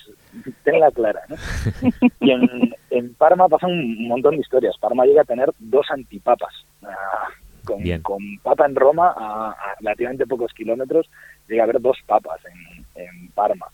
[0.65, 1.37] tenla clara, ¿no?
[2.21, 4.77] Y en, en Parma pasan un montón de historias.
[4.79, 6.53] Parma llega a tener dos antipapas.
[6.83, 7.29] Ah,
[7.65, 11.09] con, con, Papa en Roma, a, a, relativamente pocos kilómetros,
[11.49, 13.67] llega a haber dos papas en, en Parma.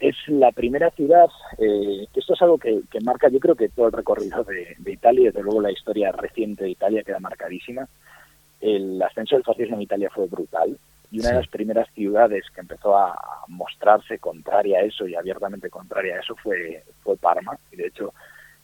[0.00, 1.26] Es la primera ciudad,
[1.58, 4.92] eh, esto es algo que, que, marca yo creo que todo el recorrido de, de,
[4.92, 7.86] Italia, desde luego la historia reciente de Italia queda marcadísima.
[8.60, 10.76] El ascenso del fascismo en Italia fue brutal
[11.12, 11.34] y una sí.
[11.34, 13.14] de las primeras ciudades que empezó a
[13.48, 17.58] mostrarse contraria a eso y abiertamente contraria a eso fue, fue Parma.
[17.70, 18.14] Y de hecho,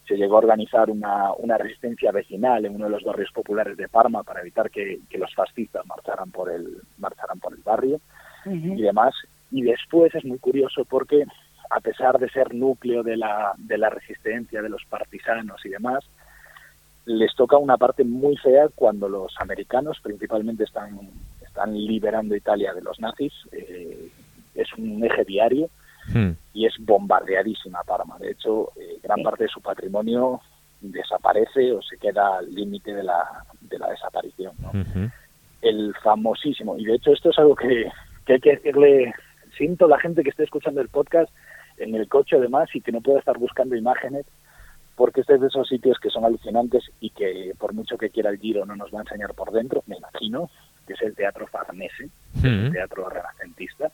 [0.07, 3.89] se llegó a organizar una, una, resistencia vecinal en uno de los barrios populares de
[3.89, 8.01] Parma para evitar que, que los fascistas marcharan por el, marcharan por el barrio
[8.47, 8.79] uh -huh.
[8.79, 9.15] y demás.
[9.51, 11.27] Y después es muy curioso porque,
[11.69, 16.03] a pesar de ser núcleo de la, de la resistencia, de los partisanos y demás,
[17.05, 20.99] les toca una parte muy fea cuando los americanos principalmente están,
[21.59, 23.33] están liberando Italia de los nazis.
[23.53, 24.11] Eh,
[24.55, 25.69] es un eje diario
[26.13, 26.31] Hmm.
[26.55, 28.17] y es bombardeadísima Parma.
[28.19, 30.41] De hecho, eh, gran parte de su patrimonio
[30.81, 34.55] desaparece o se queda al límite de la, de la desaparición.
[34.59, 34.71] ¿no?
[34.71, 35.13] Uh -huh.
[35.61, 37.91] El famosísimo, y de hecho esto es algo que,
[38.25, 39.13] que, hay que decirle,
[39.57, 41.31] siento la gente que esté escuchando el podcast
[41.77, 44.25] en el coche además y que no pueda estar buscando imágenes,
[44.97, 48.31] porque este es de esos sitios que son alucinantes y que por mucho que quiera
[48.31, 50.49] el Giro no nos va a enseñar por dentro, me imagino,
[50.89, 52.09] que es el Teatro Farnese,
[52.43, 53.91] el teatro renacentista,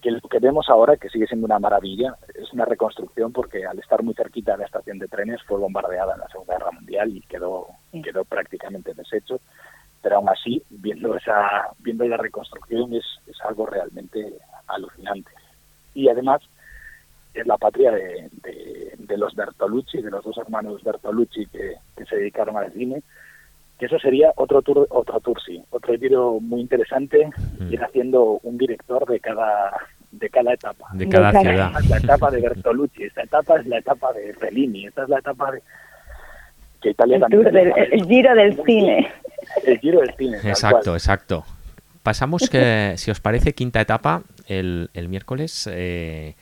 [0.00, 3.80] que lo que vemos ahora, que sigue siendo una maravilla, es una reconstrucción porque al
[3.80, 7.16] estar muy cerquita de la estación de trenes fue bombardeada en la Segunda Guerra Mundial
[7.16, 8.00] y quedó, sí.
[8.00, 9.40] quedó prácticamente deshecho.
[10.02, 15.30] Pero aún así, viendo esa viendo la reconstrucción es, es algo realmente alucinante.
[15.94, 16.42] Y además
[17.34, 22.04] es la patria de, de, de, los Bertolucci, de los dos hermanos Bertolucci que, que
[22.06, 23.02] se dedicaron al cine,
[23.82, 27.72] que eso sería otro tour, otro tour sí, otro giro muy interesante, mm.
[27.72, 29.72] ir haciendo un director de cada
[30.12, 30.86] de cada etapa.
[30.92, 31.72] De cada ciudad.
[31.88, 35.50] La etapa de Bertolucci, esta etapa es la etapa de Fellini, esta es la etapa
[35.50, 35.62] de
[36.80, 39.10] que Italia el, tour del, el giro del cine.
[39.66, 40.36] El giro del cine.
[40.44, 41.44] Exacto, exacto.
[42.04, 45.68] Pasamos que, si os parece, quinta etapa el, el miércoles.
[45.72, 46.36] Eh,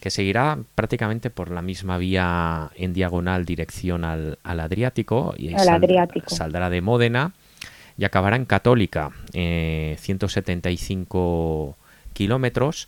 [0.00, 5.68] que seguirá prácticamente por la misma vía en diagonal dirección al, al Adriático y sal,
[5.68, 6.34] Adriático.
[6.34, 7.32] saldrá de Módena
[7.96, 11.76] y acabará en Católica, eh, 175
[12.12, 12.86] kilómetros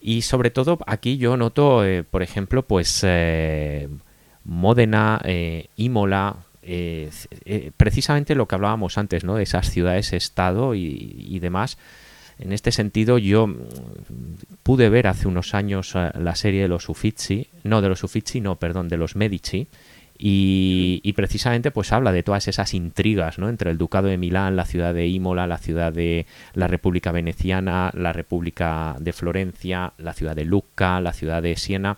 [0.00, 3.88] y sobre todo aquí yo noto, eh, por ejemplo, pues eh,
[4.44, 7.10] Módena, eh, Imola, eh,
[7.76, 9.36] precisamente lo que hablábamos antes, ¿no?
[9.36, 11.78] De esas ciudades-estado y, y demás
[12.38, 13.56] en este sentido, yo mm,
[14.62, 18.40] pude ver hace unos años eh, la serie de los Uffizi, no de los Uffizi,
[18.40, 19.68] no, perdón, de los Medici,
[20.18, 23.48] y, y, precisamente pues habla de todas esas intrigas ¿no?
[23.48, 27.90] entre el Ducado de Milán, la ciudad de Imola, la ciudad de la República Veneciana,
[27.94, 31.96] la República de Florencia, la ciudad de Lucca, la ciudad de Siena,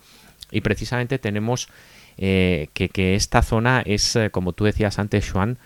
[0.51, 1.69] y precisamente tenemos
[2.17, 5.59] eh, que, que, esta zona es, eh, como tú decías antes, Juan,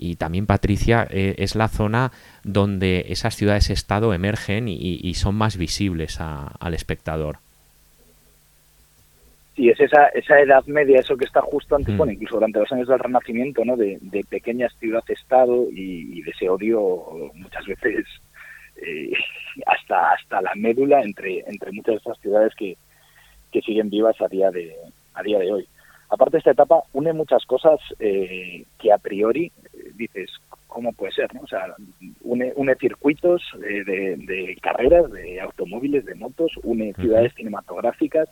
[0.00, 2.12] y también Patricia, es la zona
[2.52, 7.36] donde esas ciudades-estado emergen y, y, son más visibles a, al espectador.
[9.54, 11.98] Sí, es esa, esa edad media, eso que está justo antes, mm.
[11.98, 13.76] bueno, incluso durante los años del Renacimiento, ¿no?
[13.76, 18.06] De, de pequeñas ciudades-estado y, y, de ese odio muchas veces
[18.80, 19.12] eh,
[19.66, 22.76] hasta hasta la médula entre entre muchas de esas ciudades que,
[23.50, 24.74] que siguen vivas a día de
[25.14, 25.66] a día de hoy.
[26.10, 29.52] Aparte, esta etapa une muchas cosas eh, que a priori
[29.94, 30.30] dices,
[30.68, 31.34] ¿cómo puede ser?
[31.34, 31.40] No?
[31.40, 31.74] O sea,
[32.22, 38.28] une, une circuitos de, de, de, carreras, de automóviles, de motos, une ciudades cinematográficas.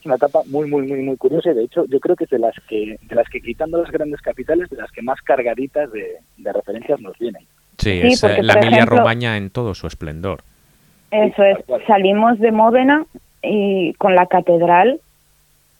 [0.00, 2.30] Es una etapa muy, muy, muy, muy curiosa y de hecho yo creo que es
[2.30, 5.92] de las que, de las que quitando las grandes capitales, de las que más cargaditas
[5.92, 7.44] de, de referencias nos vienen.
[7.78, 10.40] Sí, sí es porque, la Emilia Romagna en todo su esplendor.
[11.10, 13.04] Eso es, salimos de Módena
[13.42, 15.00] y con la catedral,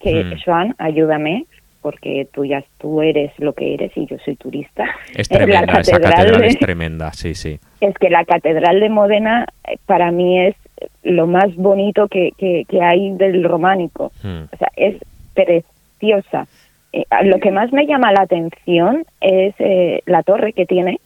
[0.01, 0.35] que mm.
[0.45, 1.47] Joan, ayúdame,
[1.81, 4.85] porque tú ya tú eres lo que eres y yo soy turista.
[5.15, 7.59] Es tremenda, esa catedral es tremenda, sí, sí.
[7.81, 10.57] Es que la catedral de Modena eh, para mí es
[11.03, 14.13] lo más bonito que, que, hay del románico.
[14.23, 14.45] Hmm.
[14.53, 14.97] O sea, es
[15.35, 16.47] preciosa.
[16.93, 21.01] Eh, lo que más me llama la atención es eh, la torre que tiene,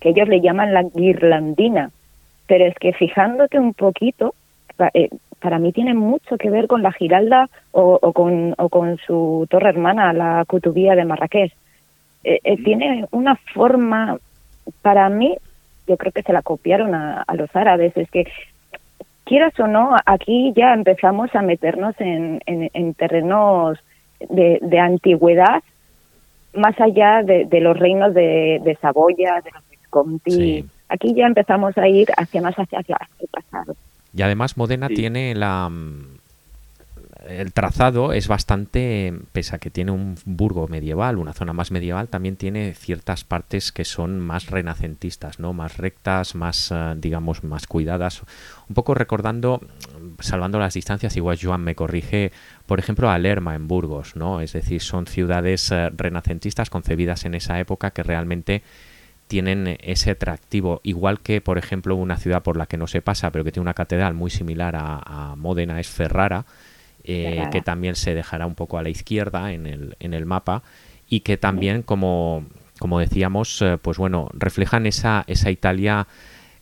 [0.00, 1.90] que ellos le llaman la guirlandina,
[2.46, 4.34] pero es que fijándote un poquito,
[4.92, 5.08] eh,
[5.44, 9.68] para mí tiene mucho que ver con la Giralda o, con, o con su torre
[9.68, 11.52] hermana, la Cutubía de Marrakech.
[12.24, 12.64] Mm.
[12.64, 14.16] tiene una forma,
[14.80, 15.36] para mí,
[15.86, 18.26] yo creo que se la copiaron a, los árabes, es que
[19.24, 23.78] quieras o no, aquí ya empezamos a meternos en, en, terrenos
[24.30, 25.62] de, de, antigüedad,
[26.54, 30.64] más allá de, los reinos de, de, Saboya, de los Visconti.
[30.88, 33.76] Aquí ya empezamos a ir hacia más hacia, hacia el pasado.
[34.14, 35.70] Y además Modena tiene la
[37.28, 42.08] el trazado es bastante, pese a que tiene un burgo medieval, una zona más medieval,
[42.08, 45.52] también tiene ciertas partes que son más renacentistas, ¿no?
[45.52, 48.22] Más rectas, más, eh, digamos, más cuidadas.
[48.68, 49.60] Un poco recordando,
[50.20, 52.32] salvando las distancias, igual Joan me corrige,
[52.66, 54.40] por ejemplo, a Lerma en Burgos, ¿no?
[54.40, 58.62] Es decir, son ciudades eh, renacentistas concebidas en esa época que realmente
[59.26, 63.30] tienen ese atractivo, igual que por ejemplo una ciudad por la que no se pasa,
[63.30, 65.00] pero que tiene una catedral muy similar a,
[65.32, 66.44] a Módena es Ferrara,
[67.06, 70.62] eh, que también se dejará un poco a la izquierda en el, en el mapa
[71.08, 72.46] y que también, como,
[72.78, 76.06] como decíamos, eh, pues bueno, reflejan esa, esa Italia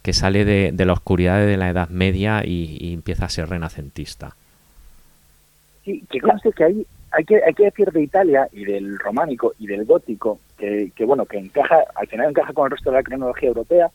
[0.03, 4.35] que sale de, de la oscuridad de la Edad Media y, empieza a ser renacentista.
[5.85, 9.55] Sí, que conste que hay, hay que, hay que decir de Italia y del románico
[9.59, 12.97] y del gótico que, que, bueno, que encaja, al final encaja con el resto de
[12.97, 13.91] la cronología europea,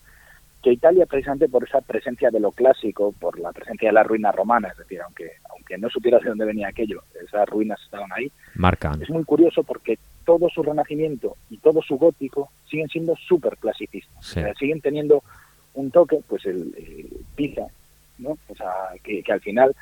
[0.63, 4.36] que Italia precisamente por esa presencia de lo clásico, por la presencia de las ruinas
[4.36, 8.32] romanas, es decir, aunque aunque no supiera de dónde venía aquello, esas ruinas estaban ahí.
[8.56, 9.01] Marcan.
[9.01, 14.36] Es muy curioso porque todo su renacimiento y todo su gótico siguen siendo súper clasicistas.
[14.58, 15.23] siguen teniendo
[15.73, 16.73] un toque, pues el,
[17.36, 17.67] Pisa,
[18.17, 18.38] ¿no?
[18.47, 19.75] O sea, que, al final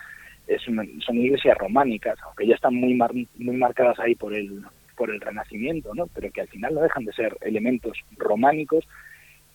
[0.48, 4.62] es son iglesias románicas, aunque ya están muy muy marcadas ahí por el
[4.96, 6.08] por el renacimiento, ¿no?
[6.08, 8.86] Pero que al final no dejan de ser elementos románicos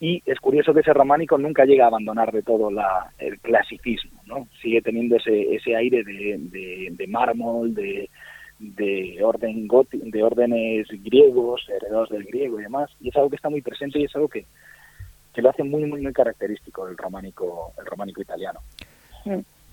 [0.01, 4.23] y es curioso que ese románico nunca llega a abandonar de todo la, el clasicismo,
[4.25, 4.49] ¿no?
[4.63, 8.09] Sigue teniendo ese, ese aire de, de, mármol, de,
[8.59, 13.51] de orden de órdenes griegos, heredados del griego y demás, y es algo que está
[13.51, 14.47] muy presente y es algo que,
[15.35, 18.61] que lo hace muy muy muy característico el románico el románico italiano.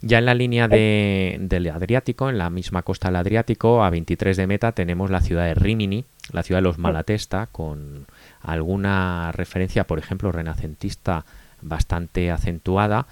[0.02, 4.38] Ya en la línea de, del Adriático, en la misma costa del Adriático, a 23
[4.38, 8.06] de meta, tenemos la ciudad de Rimini, la ciudad de los Malatesta, con
[8.42, 11.26] alguna referencia, por ejemplo, renacentista
[11.62, 13.08] bastante acentuada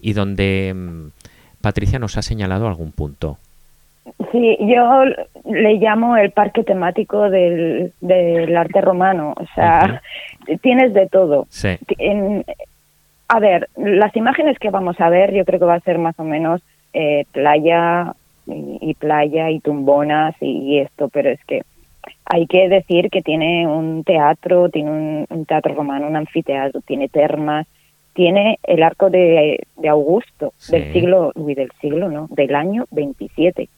[0.00, 1.08] y donde mm,
[1.60, 3.38] Patricia nos ha señalado algún punto.
[4.32, 5.04] Sí, yo
[5.44, 10.02] le llamo el parque temático del, del arte romano, o sea,
[10.60, 11.46] tienes de todo.
[11.48, 11.78] Sí.
[13.28, 16.18] A ver, las imágenes que vamos a ver yo creo que va a ser más
[16.18, 16.60] o menos
[16.92, 18.14] eh, playa
[18.46, 21.62] y, playa y tumbonas y esto, pero es que
[22.26, 27.66] hay que decir que tiene un teatro, tiene un, teatro romano, un anfiteatro, tiene termas,
[28.12, 32.28] tiene el arco de, Augusto del siglo, uy, del siglo, ¿no?
[32.30, 33.68] Del año 27.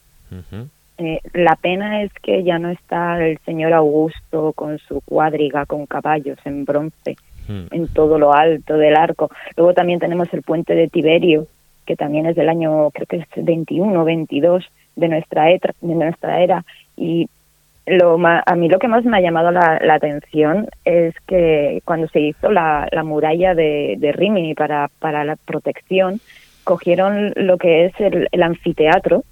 [0.99, 5.85] Eh, la pena es que ya no está el señor Augusto con su cuadriga con
[5.85, 7.15] caballos en bronce
[7.47, 9.29] en todo lo alto del arco.
[9.55, 11.47] Luego también tenemos el puente de Tiberio,
[11.85, 16.41] que también es del año, creo que es 21, 22 de nuestra, era, de nuestra
[16.41, 17.29] era, y
[17.87, 22.19] lo a mí lo que más me ha llamado la, atención es que cuando se
[22.19, 26.19] hizo la, muralla de, Rimini para, la protección,
[26.65, 29.23] cogieron lo que es el, anfiteatro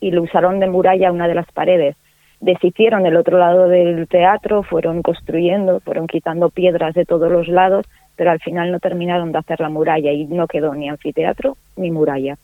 [0.00, 1.94] y lo usaron de muralla una de las paredes.
[2.42, 7.86] Deshicieron el otro lado del teatro, fueron construyendo, fueron quitando piedras de todos los lados,
[8.16, 11.92] pero al final no terminaron de hacer la muralla y no quedó ni anfiteatro ni
[11.92, 12.36] muralla.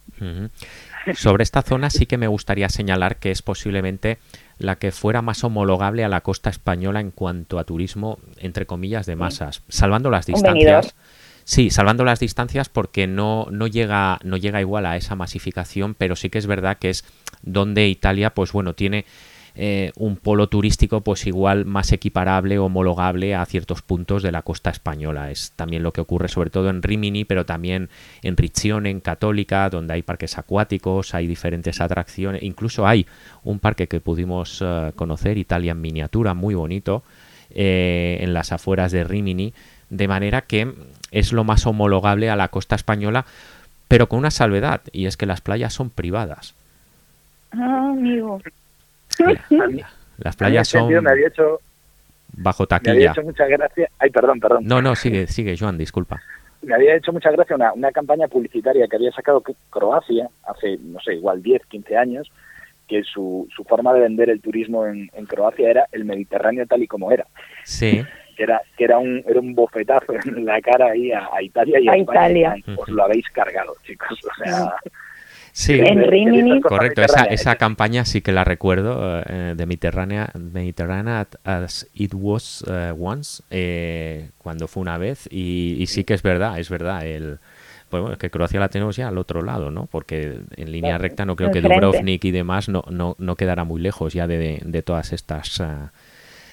[1.14, 4.18] Sobre esta zona sí que me gustaría señalar que es posiblemente
[4.58, 9.04] la que fuera más homologable a la costa española en cuanto a turismo, entre comillas,
[9.04, 10.94] de masas, salvando las distancias.
[11.42, 16.14] Sí, salvando las distancias porque no, no, llega, no llega igual a esa masificación, pero
[16.14, 17.04] sí que es verdad que es
[17.42, 19.06] donde Italia, pues bueno, tiene
[19.60, 24.70] eh, un polo turístico pues igual más equiparable, homologable a ciertos puntos de la costa
[24.70, 25.32] española.
[25.32, 27.88] Es también lo que ocurre sobre todo en Rimini, pero también
[28.22, 33.04] en Riccione, en Católica, donde hay parques acuáticos, hay diferentes atracciones, incluso hay
[33.42, 37.02] un parque que pudimos eh, conocer, Italia en miniatura, muy bonito,
[37.50, 39.54] eh, en las afueras de Rimini,
[39.90, 40.72] de manera que
[41.10, 43.26] es lo más homologable a la costa española,
[43.88, 46.54] pero con una salvedad, y es que las playas son privadas.
[47.50, 48.40] Ah, amigo.
[50.18, 51.60] Las playas son Me había hecho,
[52.32, 53.10] bajo me había taquilla.
[53.12, 53.88] hecho mucha gracia...
[53.98, 54.64] Ay, perdón, perdón.
[54.64, 56.20] No, no, sigue, sigue, Joan, disculpa.
[56.62, 60.98] me había hecho mucha gracia una, una campaña publicitaria que había sacado Croacia hace, no
[61.00, 62.30] sé, igual 10, 15 años,
[62.88, 66.82] que su, su forma de vender el turismo en, en Croacia era el Mediterráneo tal
[66.82, 67.26] y como era.
[67.64, 68.02] Sí,
[68.38, 71.80] Que era, que era un, era un bofetazo en la cara ahí a, a Italia
[71.80, 72.56] y a, A España.
[72.56, 72.76] Italia.
[72.76, 74.16] Os lo habéis cargado, chicos.
[74.24, 74.74] O sea,
[75.58, 75.80] sí.
[75.80, 81.88] En Rimini- Correcto, esa, esa campaña sí que la recuerdo, eh, de Mediterránea, Mediterránea as
[81.94, 86.58] it was eh, once, eh, cuando fue una vez, y, y sí que es verdad,
[86.58, 87.38] es verdad, el,
[87.90, 89.86] pues bueno, es que Croacia la tenemos ya al otro lado, ¿no?
[89.90, 91.60] Porque en línea Claro, recta no creo que.
[91.60, 95.60] Dubrovnik y demás no, no, no quedará muy lejos ya de, de todas estas...
[95.60, 95.90] ah,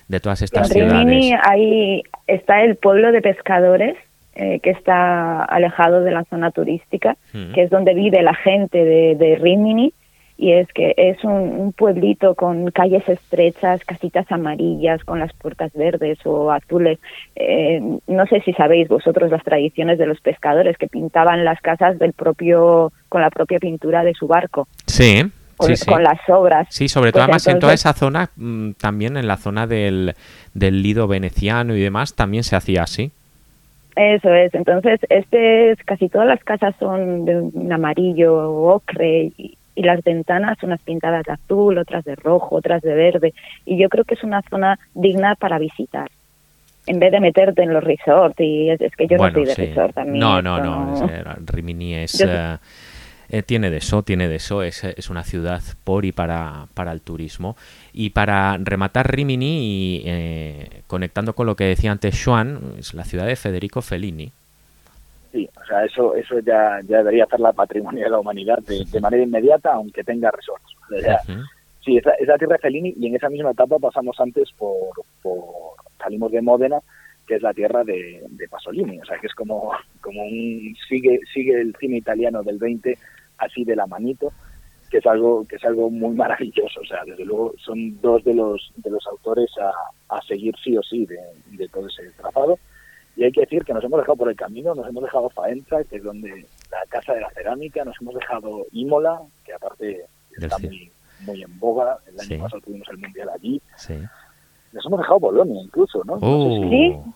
[0.07, 1.47] de todas En estas Rimini ciudades.
[1.49, 3.97] ahí está el pueblo de pescadores,
[4.35, 9.15] eh, que está alejado de la zona turística, que es donde vive la gente de,
[9.15, 9.93] de Rimini.
[10.37, 15.71] Y es que es un, un pueblito con calles estrechas, casitas amarillas, con las puertas
[15.73, 16.99] verdes o azules.
[17.37, 21.97] Eh, no sé si sabéis vosotros las tradiciones de los pescadores que pintaban las casas
[21.99, 25.23] del propio, con la propia pintura de su barco, Sí,
[25.55, 25.85] con, sí, sí.
[25.89, 26.67] con las obras.
[26.69, 30.15] Sí, sobre todo Pues además en toda esa zona, mm, también en la zona del,
[30.53, 33.13] del Lido veneciano y demás, también se hacía así.
[33.95, 39.57] Eso es, entonces este es, casi todas las casas son de un amarillo ocre y,
[39.73, 43.33] y las ventanas unas pintadas de azul, otras de rojo, otras de verde
[43.65, 46.09] y yo creo que es una zona digna para visitar.
[46.87, 49.45] En vez de meterte en los resorts y es, es que yo bueno, no soy
[49.45, 49.65] de sí.
[49.67, 50.19] resort también.
[50.19, 51.09] No, no, no.
[51.09, 52.57] eh, Rimini es, Yo- eh,
[53.29, 54.63] eh, tiene de eso, tiene de eso.
[54.63, 57.55] Es, es una ciudad por y para, para el turismo.
[57.93, 63.03] Y para rematar Rimini, y, eh, conectando con lo que decía antes Juan, es la
[63.03, 64.31] ciudad de Federico Fellini.
[65.31, 68.99] sí, o sea, eso, eso ya, ya debería hacerla patrimonio de la humanidad de, de
[69.01, 70.75] manera inmediata, aunque tenga resorts.
[70.91, 71.41] O sea, Ujú.
[71.85, 74.49] Sí, es la, es la tierra de Fellini y en esa misma etapa pasamos antes
[74.57, 74.89] por,
[75.21, 75.43] por
[75.99, 76.79] salimos de Módena,
[77.27, 79.71] que es la tierra de, de Pasolini, o sea, que es como,
[80.01, 82.97] como un sigue sigue el cine italiano del 20
[83.37, 84.31] así de la manito,
[84.89, 88.33] que es algo que es algo muy maravilloso, o sea, desde luego son dos de
[88.33, 91.17] los de los autores a, a seguir sí o sí de,
[91.57, 92.57] de todo ese trazado.
[93.17, 95.81] Y hay que decir que nos hemos dejado por el camino, nos hemos dejado Faenza,
[95.85, 100.05] que es donde la Casa de la Cerámica, nos hemos dejado Imola, que aparte
[100.37, 102.37] está muy, muy en boga, el año Sí.
[102.37, 103.61] pasado tuvimos el Mundial allí.
[103.77, 103.93] Sí.
[104.75, 106.15] Nos hemos dejado Bolonia incluso, ¿no?
[106.21, 106.69] Oh, No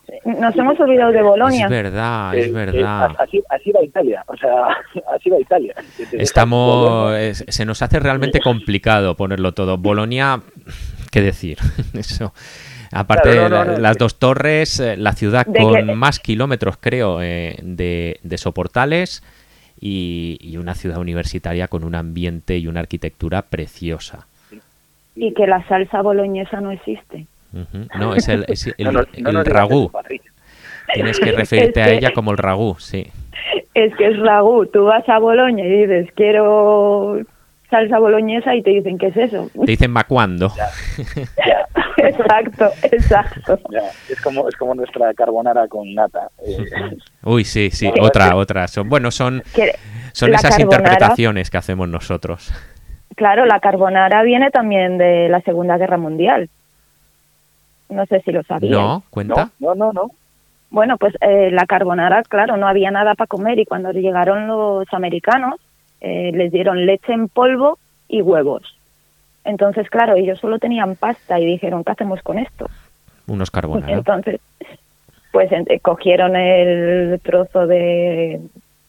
[0.06, 1.66] sé Sí, nos hemos olvidado de Bolonia.
[1.66, 3.12] es verdad, es eh, verdad.
[3.12, 4.68] eh, así, así va Italia, o sea,
[5.14, 5.76] así va Italia.
[6.14, 9.78] Estamos, es- se nos hace realmente complicado ponerlo todo.
[9.78, 10.42] Bolonia,
[11.12, 11.58] ¿qué decir?
[11.94, 12.34] Eso.
[12.92, 13.78] Aparte Claro, de no, la- no, no.
[13.80, 18.38] las dos torres, eh, la ciudad De con que- más kilómetros, creo, eh, de, de
[18.38, 19.22] soportales
[19.80, 24.28] y, y una ciudad universitaria con un ambiente y una arquitectura preciosa.
[25.16, 27.28] Y que la salsa boloñesa no existe.
[27.98, 29.92] No, es el, es el, No no ragú.
[30.94, 33.08] Tienes que referirte Es a ella como el ragú, sí.
[33.74, 34.66] Es que es ragú.
[34.68, 37.20] Tú vas a Boloña y dices, quiero
[37.70, 39.48] salsa boloñesa y te dicen, ¿qué es eso?
[39.54, 40.52] Te dicen macuando.
[40.58, 40.70] Ya,
[41.98, 43.60] exacto, exacto.
[43.70, 43.84] ya.
[44.10, 46.30] Es como es como nuestra carbonara con nata.
[46.46, 46.58] eh,
[47.24, 48.68] Uy, sí, sí, otra, otra.
[48.68, 49.44] Son, bueno, son,
[50.14, 52.52] son esas carbonara- interpretaciones que hacemos nosotros.
[53.16, 56.50] Claro, la carbonara viene también de la Segunda Guerra Mundial.
[57.90, 58.72] No sé si lo sabían.
[58.72, 59.04] ¿No?
[59.10, 59.50] ¿Cuenta?
[59.60, 60.12] no, no, no, no.
[60.72, 64.86] Bueno, pues eh, la carbonara, claro, no había nada para comer y cuando llegaron los
[64.94, 65.60] americanos
[66.00, 68.76] eh, les dieron leche en polvo y huevos.
[69.44, 72.68] Entonces, claro, ellos solo tenían pasta y dijeron, ¿qué hacemos con esto?
[73.26, 73.94] Unos carbonara.
[73.94, 74.40] Entonces,
[75.32, 78.40] pues eh, cogieron el trozo de,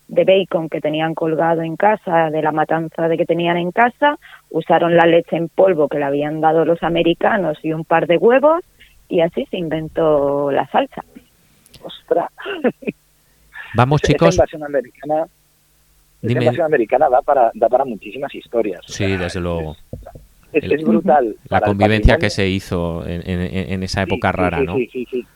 [0.08, 4.18] de bacon que tenían colgado en casa, de la matanza de que tenían en casa,
[4.50, 8.18] usaron la leche en polvo que le habían dado los americanos y un par de
[8.18, 8.62] huevos
[9.10, 11.04] y así se inventó la salsa.
[11.82, 12.30] Ostras.
[13.74, 14.34] Vamos, chicos.
[14.34, 15.26] invasión americana,
[16.22, 16.40] Dime.
[16.42, 18.80] invasión americana da para, da para muchísimas historias.
[18.80, 19.76] o Sí, sea, desde luego.
[20.52, 21.36] Es, El- es brutal.
[21.48, 24.74] La convivencia que se hizo en, en- en esa época sí, rara, sí, ¿no?
[24.76, 25.26] Sí, sí, sí.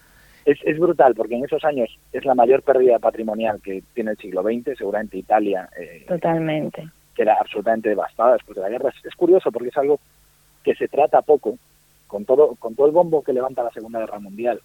[0.45, 4.16] Es, es brutal porque en esos años es la mayor pérdida patrimonial que tiene el
[4.18, 4.77] siglo XX.
[4.77, 6.87] Seguramente Italia eh, Totalmente.
[7.14, 8.91] queda absolutamente devastada después de la guerra.
[8.91, 10.01] Es, es curioso porque es algo
[10.62, 11.57] que se trata poco,
[12.15, 14.61] con todo, con todo el bombo que levanta la Segunda Guerra Mundial.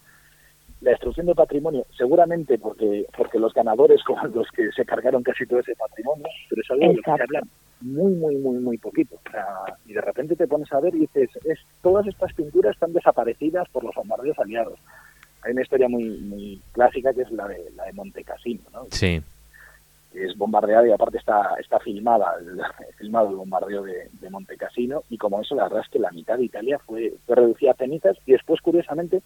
[0.81, 5.47] La destrucción de patrimonio, seguramente porque, porque los ganadores como los que se cargaron casi
[5.47, 7.41] todo ese patrimonio, pero es algo de lo que se habla
[7.81, 9.15] muy, muy, muy, muy poquito.
[9.15, 9.47] O sea,
[9.87, 13.67] y de repente te pones a ver y dices, es, todas estas pinturas están desaparecidas
[13.69, 14.77] por los bombardeos aliados.
[15.41, 18.85] Hay una historia muy, muy clásica que es la de, la de Monte Cassino, ¿no?
[18.91, 19.19] Sí.
[20.13, 22.59] Es bombardeada y aparte está, está filmada, el,
[22.97, 26.11] filmado el bombardeo de, de Monte Cassino y como eso la verdad es que la
[26.11, 29.21] mitad de Italia fue, fue reducida a cenizas y después curiosamente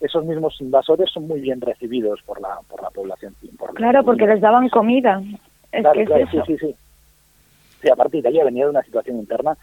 [0.00, 3.34] esos mismos invasores son muy bien recibidos por la, por la población.
[3.58, 5.20] Por claro, porque les daban comida.
[5.72, 6.44] Es claro, que claro, es eso.
[6.44, 6.76] sí, sí, sí.
[7.82, 9.56] Sí, aparte Italia venía de una situación interna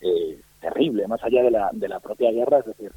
[0.00, 2.92] eh, terrible, más allá de la, de la propia guerra, es decir,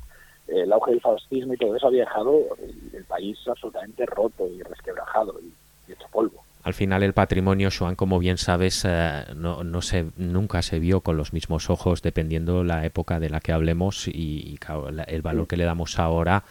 [0.47, 4.61] el auge del fascismo y todo eso había dejado el, el país absolutamente roto y
[4.61, 5.53] resquebrajado y,
[5.89, 6.42] y hecho polvo.
[6.64, 11.01] Al final el patrimonio, Joan, como bien sabes, eh, no, no se, nunca se vio
[11.01, 15.03] con los mismos ojos dependiendo la época de la que hablemos y, y claro, la-
[15.03, 16.43] el valor que le damos ahora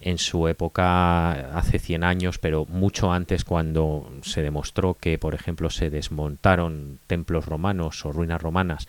[0.00, 5.68] en su época hace 100 años, pero mucho antes cuando se demostró que, por ejemplo,
[5.68, 8.86] se desmontaron templos romanos o ruinas romanas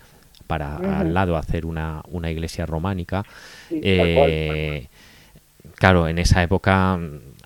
[0.47, 3.25] para al lado hacer una, una iglesia románica.
[3.69, 4.87] Sí, eh,
[5.75, 6.99] claro, en esa época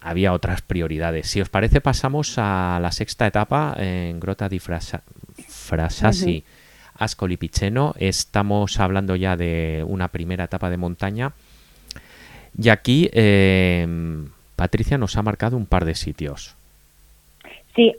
[0.06, 1.28] había otras prioridades.
[1.28, 5.02] Si os parece, pasamos a la sexta etapa en Grota di Frasa-
[5.48, 6.44] Frasassi
[7.00, 7.94] Ascoli Piceno.
[7.98, 11.32] Estamos hablando ya de una primera etapa de montaña.
[12.58, 13.86] Y aquí eh,
[14.56, 16.56] Patricia nos ha marcado un par de sitios.
[17.76, 17.94] Sí,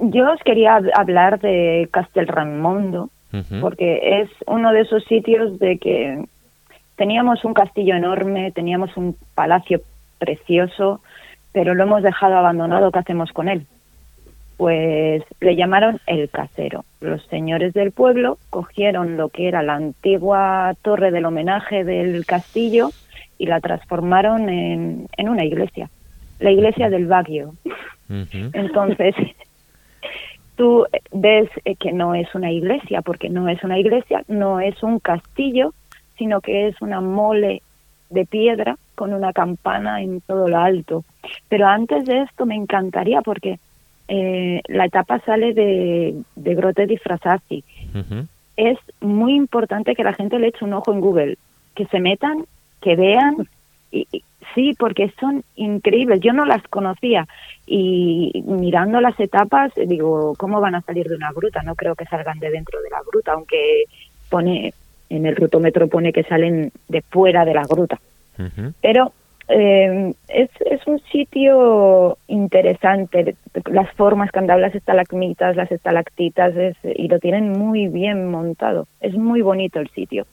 [0.00, 3.60] yo os quería hab- hablar de Castelraimondo, Ujú.
[3.60, 6.24] porque es uno de esos sitios de que
[6.96, 9.82] teníamos un castillo enorme, teníamos un palacio
[10.18, 11.02] precioso,
[11.58, 12.92] pero lo hemos dejado abandonado.
[12.92, 13.66] ¿Qué hacemos con él?
[14.58, 16.84] Pues le llamaron el casero.
[17.00, 22.90] Los señores del pueblo cogieron lo que era la antigua torre del homenaje del castillo
[23.38, 25.90] y la transformaron en, en una iglesia,
[26.38, 27.54] la iglesia del Baguio.
[28.08, 29.16] Entonces,
[30.56, 31.50] tú ves
[31.80, 35.74] que no es una iglesia, porque no es una iglesia, no es un castillo,
[36.18, 37.62] sino que es una mole
[38.10, 41.04] de piedra con una campana en todo lo alto.
[41.48, 43.58] Pero antes de esto me encantaría porque
[44.08, 47.62] eh, la etapa sale de, de Grotte di Frasassi.
[47.94, 48.26] Ujú.
[48.56, 51.38] Es muy importante que la gente le eche un ojo en Google,
[51.76, 52.44] que se metan,
[52.82, 53.34] que vean.
[53.92, 54.22] Y, y-
[54.54, 56.20] sí, porque son increíbles.
[56.20, 57.26] Yo no las conocía
[57.66, 61.62] y mirando las etapas digo, ¿cómo van a salir de una gruta?
[61.62, 63.84] No creo que salgan de dentro de la gruta, aunque
[64.28, 64.72] pone
[65.10, 67.98] en el rutómetro pone que salen de fuera de la gruta.
[68.82, 69.12] Pero
[69.48, 73.34] eh, es, es un sitio interesante,
[73.70, 78.30] las formas que han dado las estalagmitas, las estalactitas, es- y lo tienen muy bien
[78.30, 78.86] montado.
[79.00, 80.26] Es muy bonito el sitio.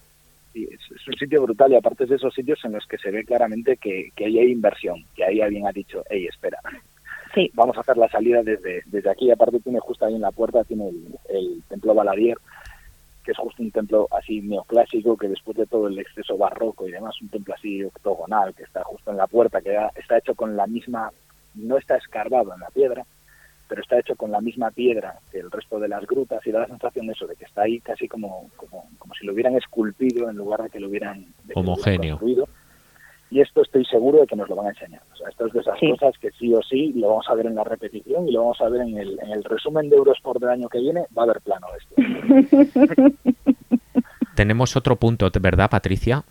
[0.54, 2.98] Sí, es, es un sitio brutal y aparte es de esos sitios en los que
[2.98, 6.60] se ve claramente que, que ahí hay inversión, que ahí alguien ha dicho, hey, espera,
[7.34, 9.30] Sí, vamos a hacer la salida desde, desde aquí.
[9.30, 12.38] Aparte tiene justo ahí en la puerta, tiene el, el templo Baladier,
[13.26, 16.92] que es justo un templo así neoclásico, que después de todo el exceso barroco y
[16.92, 20.56] demás, un templo así octogonal, que está justo en la puerta, que está hecho con
[20.56, 21.12] la misma,
[21.56, 23.04] no está escarbado en la piedra,
[23.68, 26.60] pero está hecho con la misma piedra que el resto de las grutas y da
[26.60, 29.56] la sensación de eso, de que está ahí casi como, como, como si lo hubieran
[29.56, 32.48] esculpido en lugar de que lo hubieran, de que lo hubieran construido.
[33.32, 35.02] Y esto estoy seguro de que nos lo van a enseñar.
[35.14, 35.90] O sea, esto es de esas Sí.
[35.92, 38.62] cosas que sí o sí lo vamos a ver en la repetición y lo vamos
[38.62, 41.02] a ver en el, en el resumen de Eurosport del año que viene.
[41.18, 43.14] Va a haber plano esto.
[44.36, 46.24] Tenemos otro punto, ¿verdad, Patricia?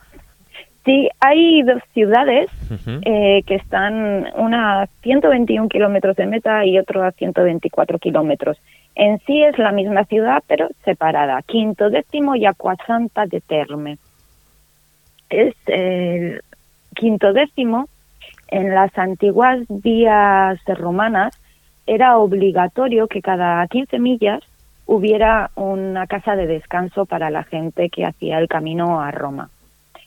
[0.85, 2.51] sí hay dos ciudades
[3.07, 8.59] eh, que están una a 121 kilómetros de meta y otro a 124 kilómetros.
[8.95, 11.41] En sí es la misma ciudad, pero separada.
[11.43, 13.97] Quinto décimo y Acuasanta de Terme.
[15.31, 16.43] Es el
[16.95, 17.89] quinto décimo.
[18.49, 21.39] En las antiguas vías romanas
[21.87, 24.43] era obligatorio que cada 15 millas
[24.87, 29.51] hubiera una casa de descanso para la gente que hacía el camino a Roma.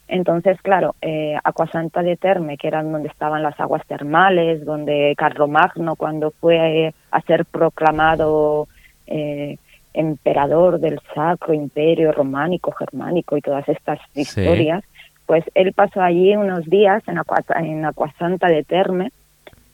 [0.07, 5.95] Entonces, claro, eh, Acuasanta de Terme, que eran donde estaban las aguas termales, donde Carlomagno,
[5.97, 8.67] cuando fue a ser proclamado
[9.07, 9.57] eh,
[9.93, 14.21] emperador del Sacro Imperio Románico, Germánico y todas estas Sí.
[14.21, 14.83] historias,
[15.27, 19.11] pues él pasó allí unos días en, Acua- en Acuasanta de Terme,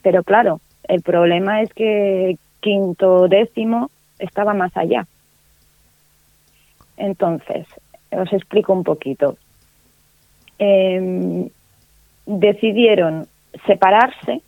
[0.02, 5.06] pero claro, el problema es que quinto décimo estaba más allá.
[6.96, 7.66] Entonces,
[8.10, 9.36] os explico un poquito.
[10.58, 11.48] Eh,
[12.26, 13.26] decidieron
[13.66, 14.42] separarse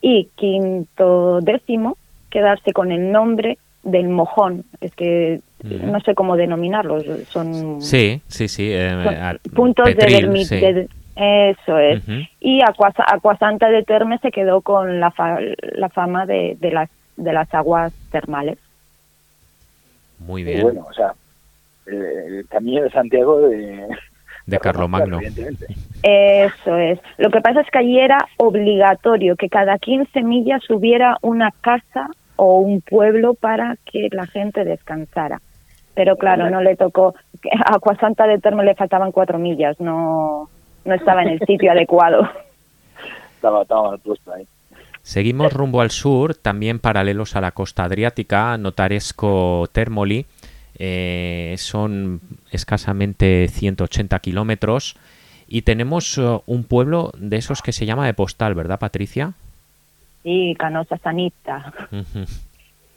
[0.00, 1.96] y quinto décimo
[2.30, 4.64] quedarse con el nombre del mojón.
[4.80, 8.68] Es que No sé cómo denominarlos, son, Sí, sí, sí.
[8.72, 10.56] eh, puntos de, Petril, sí.
[10.60, 12.02] de- Eso es.
[12.40, 15.38] Y Acuasa- Acuasanta de Terme se quedó con la, fa-
[15.76, 18.58] la fama de, de, las, de las aguas termales.
[20.18, 20.62] Muy Y bien.
[20.62, 21.12] bueno, o sea,
[21.86, 23.86] el camino de Santiago de,
[24.46, 25.20] de Carlomagno.
[26.02, 26.98] Eso es.
[27.18, 32.08] Lo que pasa es que allí era obligatorio que cada 15 millas hubiera una casa
[32.36, 35.40] o un pueblo para que la gente descansara.
[35.94, 37.14] Pero claro, no le tocó,
[37.64, 40.48] a Acuasanta de Termo le faltaban cuatro millas, no,
[40.84, 42.28] no estaba en el sitio adecuado.
[43.36, 44.46] Estaba, estaba puesto ahí.
[45.02, 50.24] Seguimos rumbo al sur, también paralelos a la costa adriática, Notaresco Termoli.
[50.78, 52.20] eh, son
[52.50, 54.96] escasamente 180 kilómetros
[55.46, 59.34] y tenemos eh, un pueblo de esos que se llama de postal, ¿verdad, Patricia?
[60.22, 61.72] Sí, Canosa Sanita.
[61.92, 62.24] Ujú,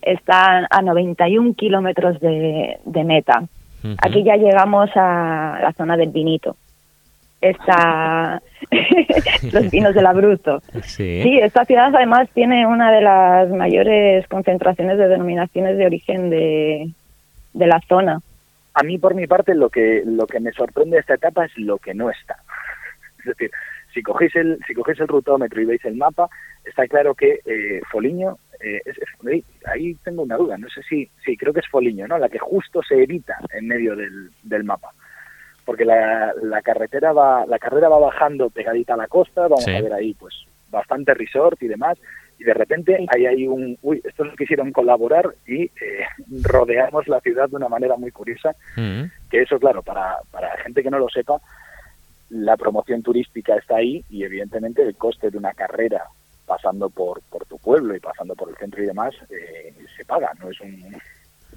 [0.08, 3.44] Está a 91 kilómetros de, de meta.
[4.02, 6.56] Aquí ya llegamos a la zona del vinito.
[7.40, 8.42] Está
[9.52, 10.62] los vinos del Abruzzo.
[10.84, 11.22] Sí.
[11.22, 16.90] Sí, esta ciudad además tiene una de las mayores concentraciones de denominaciones de origen de,
[17.54, 18.20] de la zona.
[18.74, 21.58] A mí, por mi parte, lo que lo que me sorprende de esta etapa es
[21.58, 22.38] lo que no está.
[23.20, 23.52] Es decir,
[23.94, 26.30] si cogéis el si cogéis el rutómetro y veis el mapa,
[26.64, 31.10] está claro que eh, Foliño eh, es, es- ahí- tengo una duda, no sé si
[31.26, 32.18] sí creo que es Foliño, ¿no?
[32.18, 34.92] La que justo se evita en medio del, del mapa.
[35.66, 39.76] Porque la, la carretera va la carrera va bajando pegadita a la costa, vamos Sí.
[39.76, 40.34] a ver ahí pues
[40.72, 41.98] bastante resort y demás
[42.40, 45.72] y de repente ahí hay un uy, estos quisieron colaborar y eh,
[46.44, 50.84] rodeamos la ciudad de una manera muy curiosa Mm, que eso, claro, para, para gente
[50.84, 51.40] que no lo sepa,
[52.30, 56.04] la promoción turística está ahí y evidentemente el coste de una carrera
[56.48, 60.32] pasando por, por tu pueblo y pasando por el centro y demás eh, se paga,
[60.40, 60.80] no es un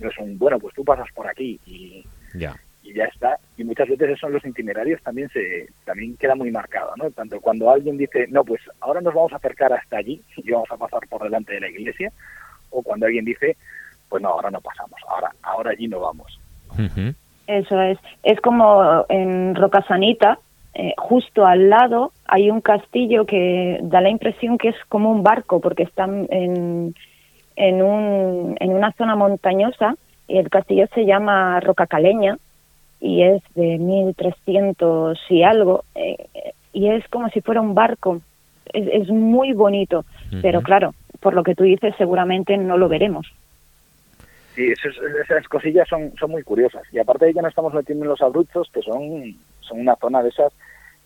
[0.00, 2.54] no es un bueno pues tú pasas por aquí y, ya.
[2.82, 6.50] y ya está y muchas veces eso en los itinerarios también se también queda muy
[6.50, 10.20] marcado no tanto cuando alguien dice no pues ahora nos vamos a acercar hasta allí
[10.36, 12.12] y vamos a pasar por delante de la iglesia
[12.70, 13.56] o cuando alguien dice
[14.08, 16.40] pues no ahora no pasamos ahora ahora allí no vamos
[17.46, 17.98] Eso es.
[18.22, 20.38] Es como en Rocasanita,
[20.74, 25.22] eh, justo al lado hay un castillo que da la impresión que es como un
[25.22, 26.94] barco porque está en,
[27.56, 29.96] en, un, en una zona montañosa
[30.28, 32.38] y el castillo se llama Roca Caleña
[33.00, 36.28] y es de 1300 y algo eh,
[36.72, 38.20] y es como si fuera un barco.
[38.72, 40.04] Es, es muy bonito,
[40.42, 43.26] pero claro, por lo que tú dices seguramente no lo veremos.
[44.54, 46.82] Sí, esas cosillas son, son muy curiosas.
[46.92, 49.36] Y aparte de que nos estamos metiendo en los abruzos, que son,
[49.70, 50.52] son una zona de esas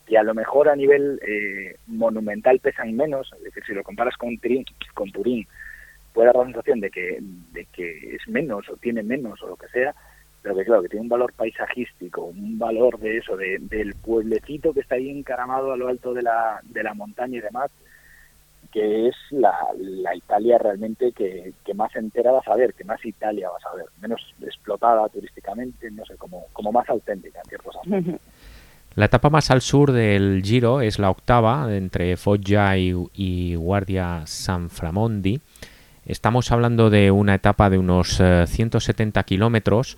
[0.07, 4.17] que a lo mejor a nivel eh, monumental pesan menos, es decir, si lo comparas
[4.17, 5.47] con Turín,
[6.13, 7.19] puede dar la sensación de que,
[7.53, 9.95] de que es menos o tiene menos o lo que sea,
[10.43, 14.75] pero que claro, que tiene un valor paisajístico, un valor de eso, de, del pueblecito
[14.75, 17.71] que está ahí encaramado a lo alto de la, de la montaña y demás,
[18.71, 23.03] que es la, la Italia realmente que, que más entera vas a ver, que más
[23.05, 27.77] Italia vas a ver, menos explotada turísticamente, no sé, como, como más auténtica en ciertos
[27.77, 28.21] aspectos.
[28.97, 34.23] La etapa más al sur del Giro es la octava, entre Foggia y, y Guardia
[34.27, 35.41] San Framondi.
[36.07, 39.97] Estamos hablando de una etapa de unos eh, 170 kilómetros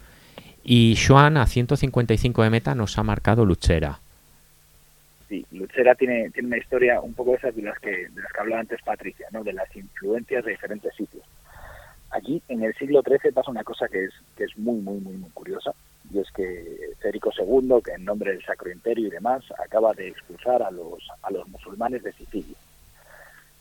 [0.65, 4.01] y Joan a 155 de meta nos ha marcado Luchera.
[5.29, 8.41] Sí, Luchera tiene, tiene una historia un poco esas de las que, de las que
[8.41, 9.45] hablaba antes Patricia, ¿no?
[9.45, 11.25] de las influencias de diferentes sitios.
[12.13, 15.17] Aquí en el siglo XIII pasa una cosa que es, que es muy, muy, muy,
[15.17, 15.73] muy curiosa,
[16.13, 20.09] y es que Federico II, que en nombre del Sacro Imperio y demás, acaba de
[20.09, 22.57] expulsar a los, a los musulmanes de Sicilia.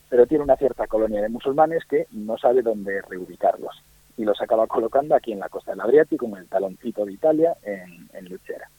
[0.10, 3.82] Pero tiene una cierta colonia de musulmanes que no sabe dónde reubicarlos,
[4.18, 7.56] y los acaba colocando aquí en la costa del Adriático, en el taloncito de Italia,
[7.64, 8.70] en, en Luchera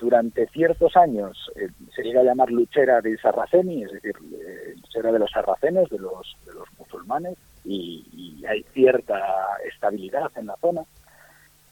[0.00, 5.18] durante ciertos años eh, se llega a llamar luchera de Sarraceni, es decir, eh, de
[5.18, 9.18] los sarracenos, de los, de los musulmanes, y hay cierta
[9.66, 10.82] estabilidad en la zona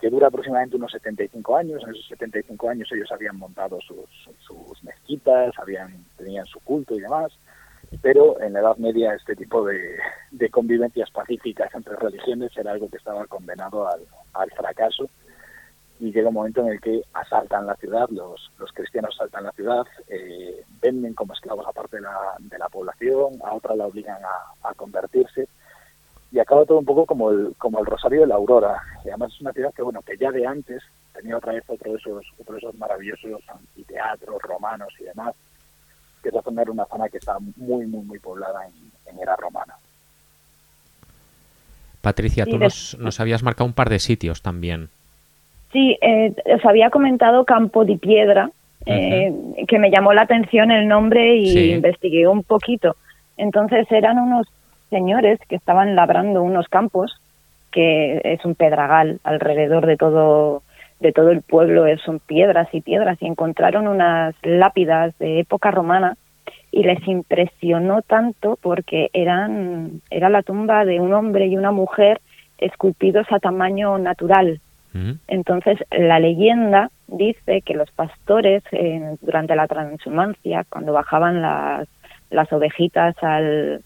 [0.01, 1.83] que dura aproximadamente unos 75 años.
[1.83, 7.01] En esos 75 años ellos habían montado sus, sus mezquitas, habían, tenían su culto y
[7.01, 7.33] demás,
[8.03, 9.99] pero en la Edad Media este tipo de,
[10.51, 15.09] convivencias pacíficas entre religiones era algo que estaba condenado al, fracaso.
[16.01, 19.53] Y llega un momento en el que asaltan la ciudad, los, los cristianos asaltan la
[19.53, 23.87] ciudad, eh, venden como esclavos a parte de la, de la población, a otra la
[23.87, 24.19] obligan
[24.63, 25.49] a, convertirse
[26.31, 28.83] y acaba todo un poco como el, como el Rosario de la Aurora.
[29.05, 30.83] Y además es una ciudad que bueno que ya de antes
[31.15, 35.35] tenía otra vez otro de esos, otro de esos maravillosos anfiteatros romanos y demás,
[36.23, 38.73] que esa zona era una zona que estaba muy, muy, muy poblada en,
[39.13, 39.75] en era romana.
[42.01, 44.89] Patricia, tú nos, nos habías marcado un par de sitios también.
[45.73, 48.51] Sí, eh, os había comentado Campo di Piedra,
[48.87, 49.67] eh, uh -huh.
[49.67, 51.71] que me llamó la atención el nombre y sí.
[51.73, 52.97] investigué un poquito.
[53.37, 54.47] Entonces eran unos
[54.91, 57.21] señores que estaban labrando unos campos,
[57.71, 60.63] que es un pedragal alrededor de todo
[61.01, 66.17] de todo el pueblo, son piedras y piedras, y encontraron unas lápidas de época romana
[66.73, 72.21] y les impresionó tanto porque eran era la tumba de un hombre y una mujer
[72.59, 74.61] esculpidos a tamaño natural.
[75.29, 78.65] Entonces, la leyenda dice que los pastores
[79.21, 81.87] durante la transhumancia, cuando bajaban las,
[82.31, 83.83] las ovejitas al,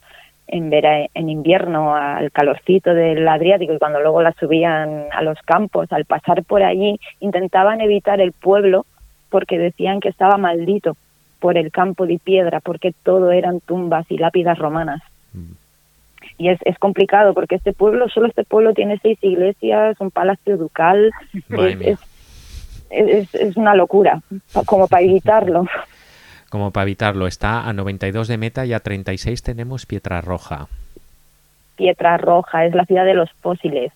[0.52, 5.90] en, en invierno al calorcito del Adriático y cuando luego las subían a los campos,
[5.92, 8.84] al pasar por allí, intentaban evitar el pueblo
[9.30, 10.96] porque decían que estaba maldito
[11.40, 15.02] por el campo de piedra, porque todo eran tumbas y lápidas romanas.
[15.32, 15.52] Mm.
[16.36, 20.58] Y es, es complicado porque este pueblo, solo este pueblo tiene seis iglesias, un palacio
[20.58, 21.10] ducal,
[21.48, 21.98] es,
[22.90, 24.20] es, es, una locura,
[24.66, 25.66] como para evitarlo.
[26.52, 30.68] Como para evitarlo, está a 92 de meta y a 36 tenemos Pietra Roja.
[31.76, 33.90] Pietra Roja, es la ciudad de los fósiles.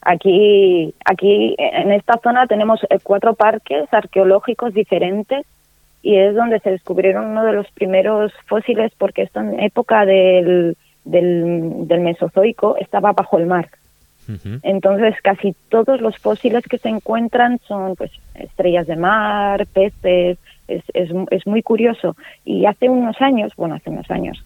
[0.00, 5.46] Aquí, aquí en esta zona tenemos eh, cuatro parques arqueológicos diferentes
[6.02, 10.76] y es donde se descubrieron uno de los primeros fósiles porque esto en época del,
[11.04, 13.68] del, Mesozoico estaba bajo el mar.
[14.62, 20.38] Entonces casi todos los fósiles que se encuentran son pues estrellas de mar, peces,
[20.68, 22.16] es, es, es muy curioso.
[22.44, 24.44] Y hace unos años, bueno, hace unos años,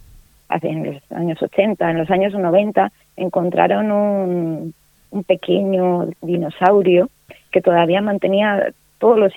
[0.48, 4.74] hace en los años 80, en los años 90, encontraron un,
[5.10, 7.08] un pequeño dinosaurio
[7.50, 9.32] que todavía mantenía todos los,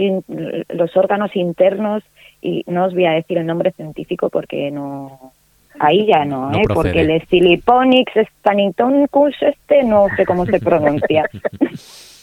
[0.70, 2.04] los órganos internos
[2.42, 5.34] y no os voy a decir el nombre científico porque no
[5.80, 6.64] ahí ya no, ¿eh?
[6.74, 11.30] porque el Stiliponix stanitonicus este no sé cómo se pronuncia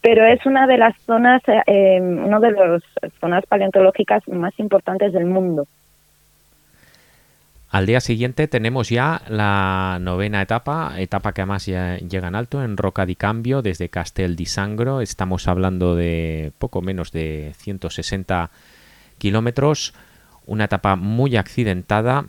[0.00, 2.82] pero es una de las zonas eh, una de las
[3.20, 5.66] zonas paleontológicas más importantes del mundo
[7.74, 12.62] al día siguiente tenemos ya la novena etapa, etapa que además ya llega en alto,
[12.62, 15.00] en Roca di Cambio, desde Castel di Sangro.
[15.00, 18.50] Estamos hablando de poco menos de 160
[19.18, 19.92] kilómetros,
[20.46, 22.26] una etapa muy accidentada,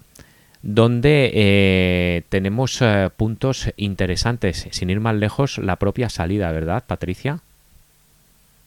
[0.65, 4.67] donde eh, tenemos eh, puntos interesantes.
[4.71, 7.37] Sin ir más lejos, la propia salida, ¿verdad, Patricia?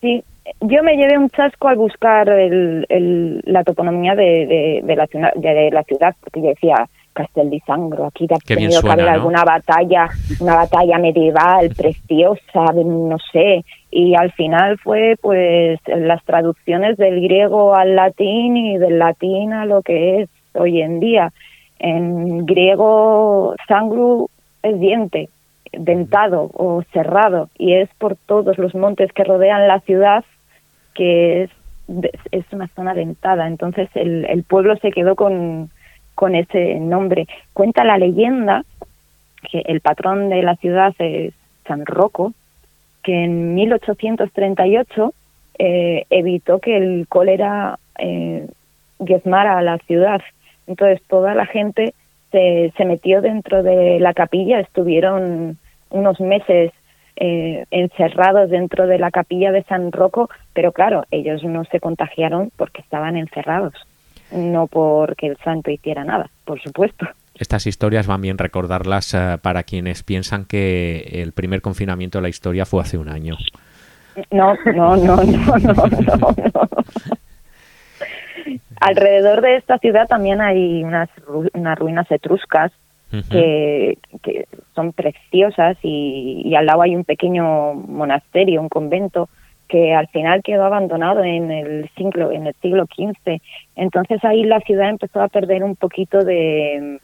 [0.01, 0.23] Sí,
[0.61, 5.71] yo me llevé un chasco al buscar el, la toponomía de, de, la ciudad, de,
[5.73, 10.09] la ciudad, porque yo decía Castel di Sangro, aquí ha tenido que haber alguna batalla,
[10.39, 17.75] una batalla medieval preciosa, no sé, y al final fue pues las traducciones del griego
[17.75, 21.33] al latín y del latín a lo que es hoy en día.
[21.79, 24.29] En griego, sangru
[24.63, 25.29] es diente,
[25.73, 30.25] dentado o cerrado, y es por todos los montes que rodean la ciudad
[30.95, 31.51] que es,
[32.33, 33.47] es una zona dentada.
[33.47, 35.71] Entonces el, el pueblo se quedó con,
[36.17, 37.29] con ese nombre.
[37.53, 38.65] Cuenta la leyenda
[39.49, 41.33] que el patrón de la ciudad es
[41.67, 42.33] San Rocco,
[43.05, 45.15] que en 1838
[45.61, 48.49] eh, evitó que el cólera eh,
[48.99, 50.21] a la ciudad.
[50.69, 51.95] Entonces toda la gente
[52.31, 55.59] se, se metió dentro de la capilla, estuvieron
[55.91, 56.73] unos meses
[57.17, 62.53] eh, encerrados dentro de la capilla de San Roco, pero claro, ellos no se contagiaron
[62.57, 63.75] porque estaban encerrados,
[64.31, 67.07] no porque el santo hiciera nada, por supuesto.
[67.35, 72.29] Estas historias van bien recordarlas eh, para quienes piensan que el primer confinamiento de la
[72.29, 73.37] historia fue hace un año.
[74.31, 76.35] No, no, no, no, no, no.
[78.81, 81.09] Alrededor de esta ciudad también hay unas,
[81.55, 82.73] unas ruinas etruscas
[83.31, 89.29] que, que, son preciosas y, al lado hay un pequeño monasterio, un convento
[89.67, 93.41] que al final quedó abandonado en el siglo en el siglo XV.
[93.77, 96.99] Entonces ahí la ciudad empezó a perder un poquito de,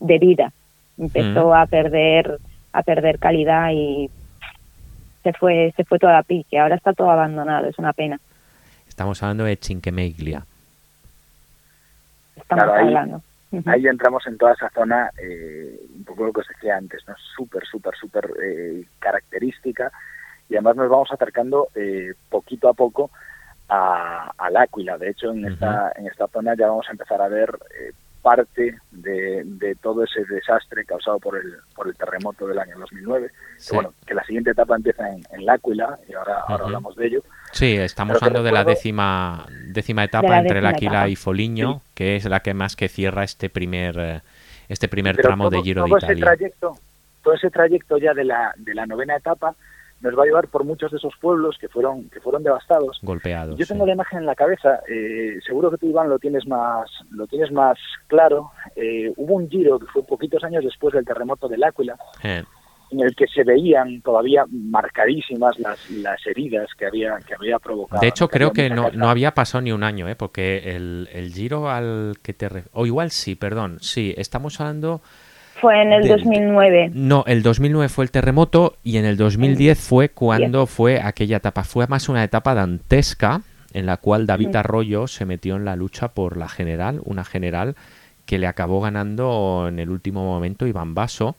[0.00, 0.52] de vida,
[0.98, 2.38] empezó a perder
[2.72, 4.10] a perder calidad y
[5.22, 6.58] se fue se fue toda a pique.
[6.58, 8.20] Ahora está todo abandonado, es una pena.
[8.88, 10.44] Estamos hablando de Chinquemeglia.
[12.36, 13.22] Estamos hablando.
[13.66, 17.14] Ahí entramos en toda esa zona, eh, un poco lo que os decía antes, ¿no?
[17.36, 19.92] Súper, súper, súper eh, característica
[20.48, 23.10] y además nos vamos acercando eh, poquito a poco
[23.68, 24.96] a, al Áquila.
[24.96, 27.50] De hecho, en, esta, en esta zona ya vamos a empezar a ver
[28.22, 33.30] parte de, de, todo ese desastre causado por el, por el terremoto del año 2009.
[33.68, 37.06] Que, bueno, que la siguiente etapa empieza en, en L'Aquila y ahora, ahora hablamos de
[37.06, 37.22] ello.
[37.52, 42.40] Sí, estamos hablando de la décima décima etapa entre L'Aquila y Foligno, que es la
[42.40, 44.20] que más que cierra este primer eh,
[44.68, 46.14] este primer tramo de Giro todo de Italia.
[46.14, 46.78] Ese trayecto,
[47.22, 49.54] todo ese trayecto ya de la, de la novena etapa
[50.02, 53.56] nos va a llevar por muchos de esos pueblos que fueron que fueron devastados golpeados
[53.56, 56.90] yo tengo la imagen en la cabeza eh, seguro que tú Iván lo tienes más
[57.10, 57.78] lo tienes más
[58.08, 61.96] claro eh, hubo un giro que fue poquitos años después del terremoto del Áquila
[62.92, 68.00] en el que se veían todavía marcadísimas las, las heridas que había, que había provocado.
[68.00, 70.14] De hecho, Que creo que no, no había pasado ni un año, ¿eh?
[70.14, 72.48] porque el, el giro al que te...
[72.72, 75.00] O igual sí, perdón, sí, estamos hablando...
[75.62, 76.90] Fue en el Del- 2009.
[76.92, 81.64] No, el 2009 fue el terremoto y en el 2010 fue cuando fue aquella etapa.
[81.64, 83.40] Fue más una etapa dantesca
[83.72, 84.54] en la cual David.
[84.56, 87.76] Arroyo se metió en la lucha por la general, una general
[88.26, 91.36] que le acabó ganando en el último momento Iván Basso.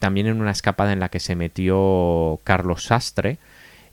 [0.00, 3.38] También en una escapada en la que se metió Carlos Sastre.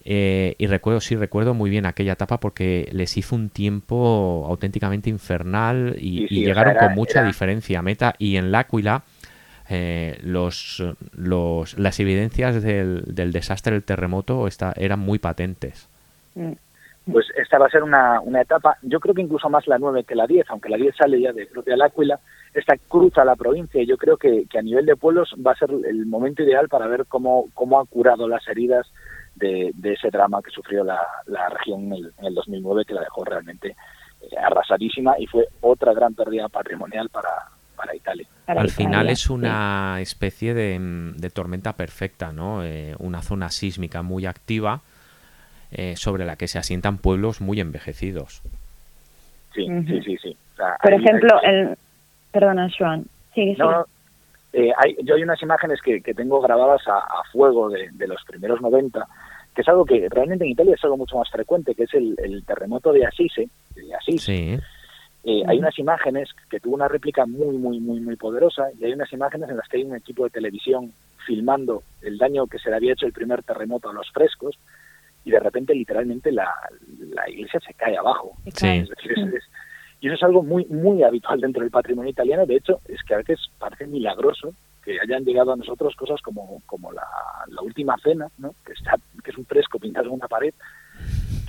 [0.03, 5.09] Eh, y recuerdo, sí, recuerdo muy bien aquella etapa porque les hizo un tiempo auténticamente
[5.11, 8.15] infernal y, Sí, sí, llegaron era- con mucha era- diferencia a meta.
[8.17, 9.03] Y en L'Aquila,
[9.70, 10.84] eh, los,
[11.15, 15.88] los, las evidencias del, del desastre del terremoto está, eran muy patentes.
[16.36, 16.53] Mm.
[17.11, 20.03] Pues esta va a ser una, una etapa, yo creo que incluso más la 9
[20.03, 22.20] que la 10, aunque la 10 sale ya de propia L'Aquila,
[22.53, 25.57] esta cruza la provincia y yo creo que, que a nivel de pueblos va a
[25.57, 28.86] ser el momento ideal para ver cómo, cómo ha curado las heridas
[29.36, 32.93] de, de ese drama que sufrió la, la región en el, en el 2009, que
[32.93, 33.76] la dejó realmente
[34.22, 37.30] eh, arrasadísima y fue otra gran pérdida patrimonial para,
[37.80, 38.27] para Italia.
[38.45, 39.32] para Al Italia, final es sí.
[39.34, 42.63] una especie de, mm, de tormenta perfecta, ¿no?
[42.63, 44.82] Eh, una zona sísmica muy activa
[45.71, 48.41] eh, sobre la que se asientan pueblos muy envejecidos.
[49.53, 50.38] Sí, sí, sí, sí.
[50.53, 51.77] O sea, Por ahí- ejemplo, ahí- el...
[52.32, 52.99] Perdona, Joan.
[52.99, 53.55] No, sigue.
[53.57, 53.86] no.
[54.53, 58.07] Eh, hay, yo hay unas imágenes que, que tengo grabadas a, a fuego de, de
[58.07, 59.05] los primeros 90,
[59.55, 62.15] que es algo que realmente en Italia es algo mucho más frecuente, que es el,
[62.23, 63.47] el terremoto de Assise.
[63.75, 64.17] De Assisi.
[64.19, 64.59] Sí,
[65.24, 68.93] Eh, Hay unas imágenes que tuvo una réplica muy, muy, muy, muy poderosa y hay
[68.93, 70.93] unas imágenes en las que hay un equipo de televisión
[71.26, 74.57] filmando el daño que se le había hecho el primer terremoto a los frescos
[75.26, 76.49] y de repente literalmente la,
[77.13, 78.32] la iglesia se cae abajo.
[78.53, 78.67] Sí.
[78.67, 79.49] Es decir, es- es-
[80.01, 82.45] y eso es algo muy muy habitual dentro del patrimonio italiano.
[82.45, 86.61] De hecho, es que a veces parece milagroso que hayan llegado a nosotros cosas como,
[86.65, 87.05] como la,
[87.49, 88.55] la última cena, ¿no?
[88.65, 90.53] que, está, que es un fresco pintado en una pared,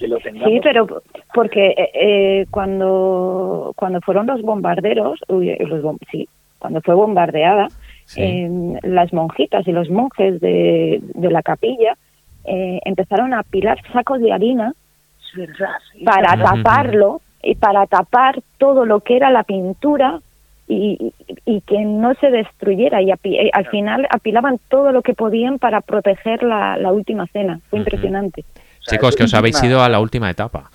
[0.00, 0.48] que lo tengamos.
[0.50, 0.86] Sí, pero
[1.32, 6.28] porque eh, eh, cuando cuando fueron los bombarderos, uy, eh, los bom- sí,
[6.58, 7.68] cuando fue bombardeada,
[8.06, 8.20] sí.
[8.22, 11.94] eh, las monjitas y los monjes de, de la capilla
[12.44, 14.72] eh, empezaron a apilar sacos de harina
[16.04, 20.20] para taparlo y para tapar todo lo que era la pintura
[20.72, 21.12] y,
[21.66, 26.44] que no se destruyera y api- al final apilaban todo lo que podían para proteger
[26.44, 27.58] la, la última cena.
[27.70, 28.44] Fue impresionante.
[28.80, 30.70] O sea, Chicos, que os habéis una- ido a la última etapa.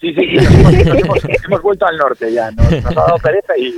[0.00, 3.00] Sí, sí, sí, nos hemos, nos hemos- hemos vuelto al norte ya, nos, nos ha
[3.00, 3.74] dado pereza y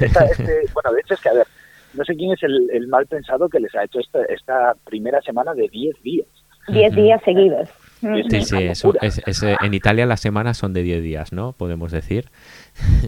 [0.00, 1.46] esta- este, bueno, de hecho es que, a ver,
[1.94, 5.20] no sé quién es el, el mal pensado que les ha hecho esta, esta primera
[5.22, 6.26] semana de 10 días.
[6.68, 7.02] Diez Ujú.
[7.02, 7.68] días seguidos.
[8.00, 8.40] Sí.
[8.42, 8.92] Sí, eso.
[9.00, 11.52] Es, es, eh, en Italia las semanas son de 10 días, ¿no?
[11.52, 12.28] Podemos decir.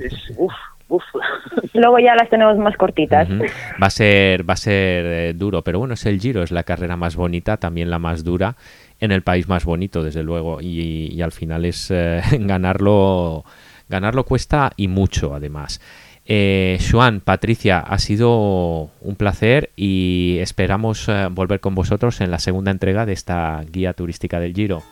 [0.03, 0.53] Es, uf,
[0.89, 1.03] uf.
[1.75, 3.29] Luego ya las tenemos más cortitas.
[3.31, 6.63] Va a ser, va a ser eh, duro, pero bueno, es el Giro, es la
[6.63, 8.57] carrera más bonita, también la más dura,
[9.01, 13.45] en el país más bonito, desde luego, y, y al final es eh, ganarlo,
[13.89, 15.81] ganarlo cuesta y mucho, además.
[16.29, 16.79] Eh,
[17.25, 23.07] Patricia, ha sido un placer y esperamos eh, volver con vosotros en la segunda entrega
[23.07, 24.83] de esta guía turística del Giro.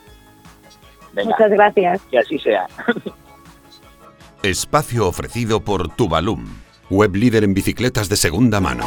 [1.13, 2.01] Venga, Muchas gracias.
[2.09, 2.67] que así sea.
[4.45, 6.45] Espacio ofrecido por Tubalum,
[6.91, 8.85] web líder en bicicletas de segunda mano.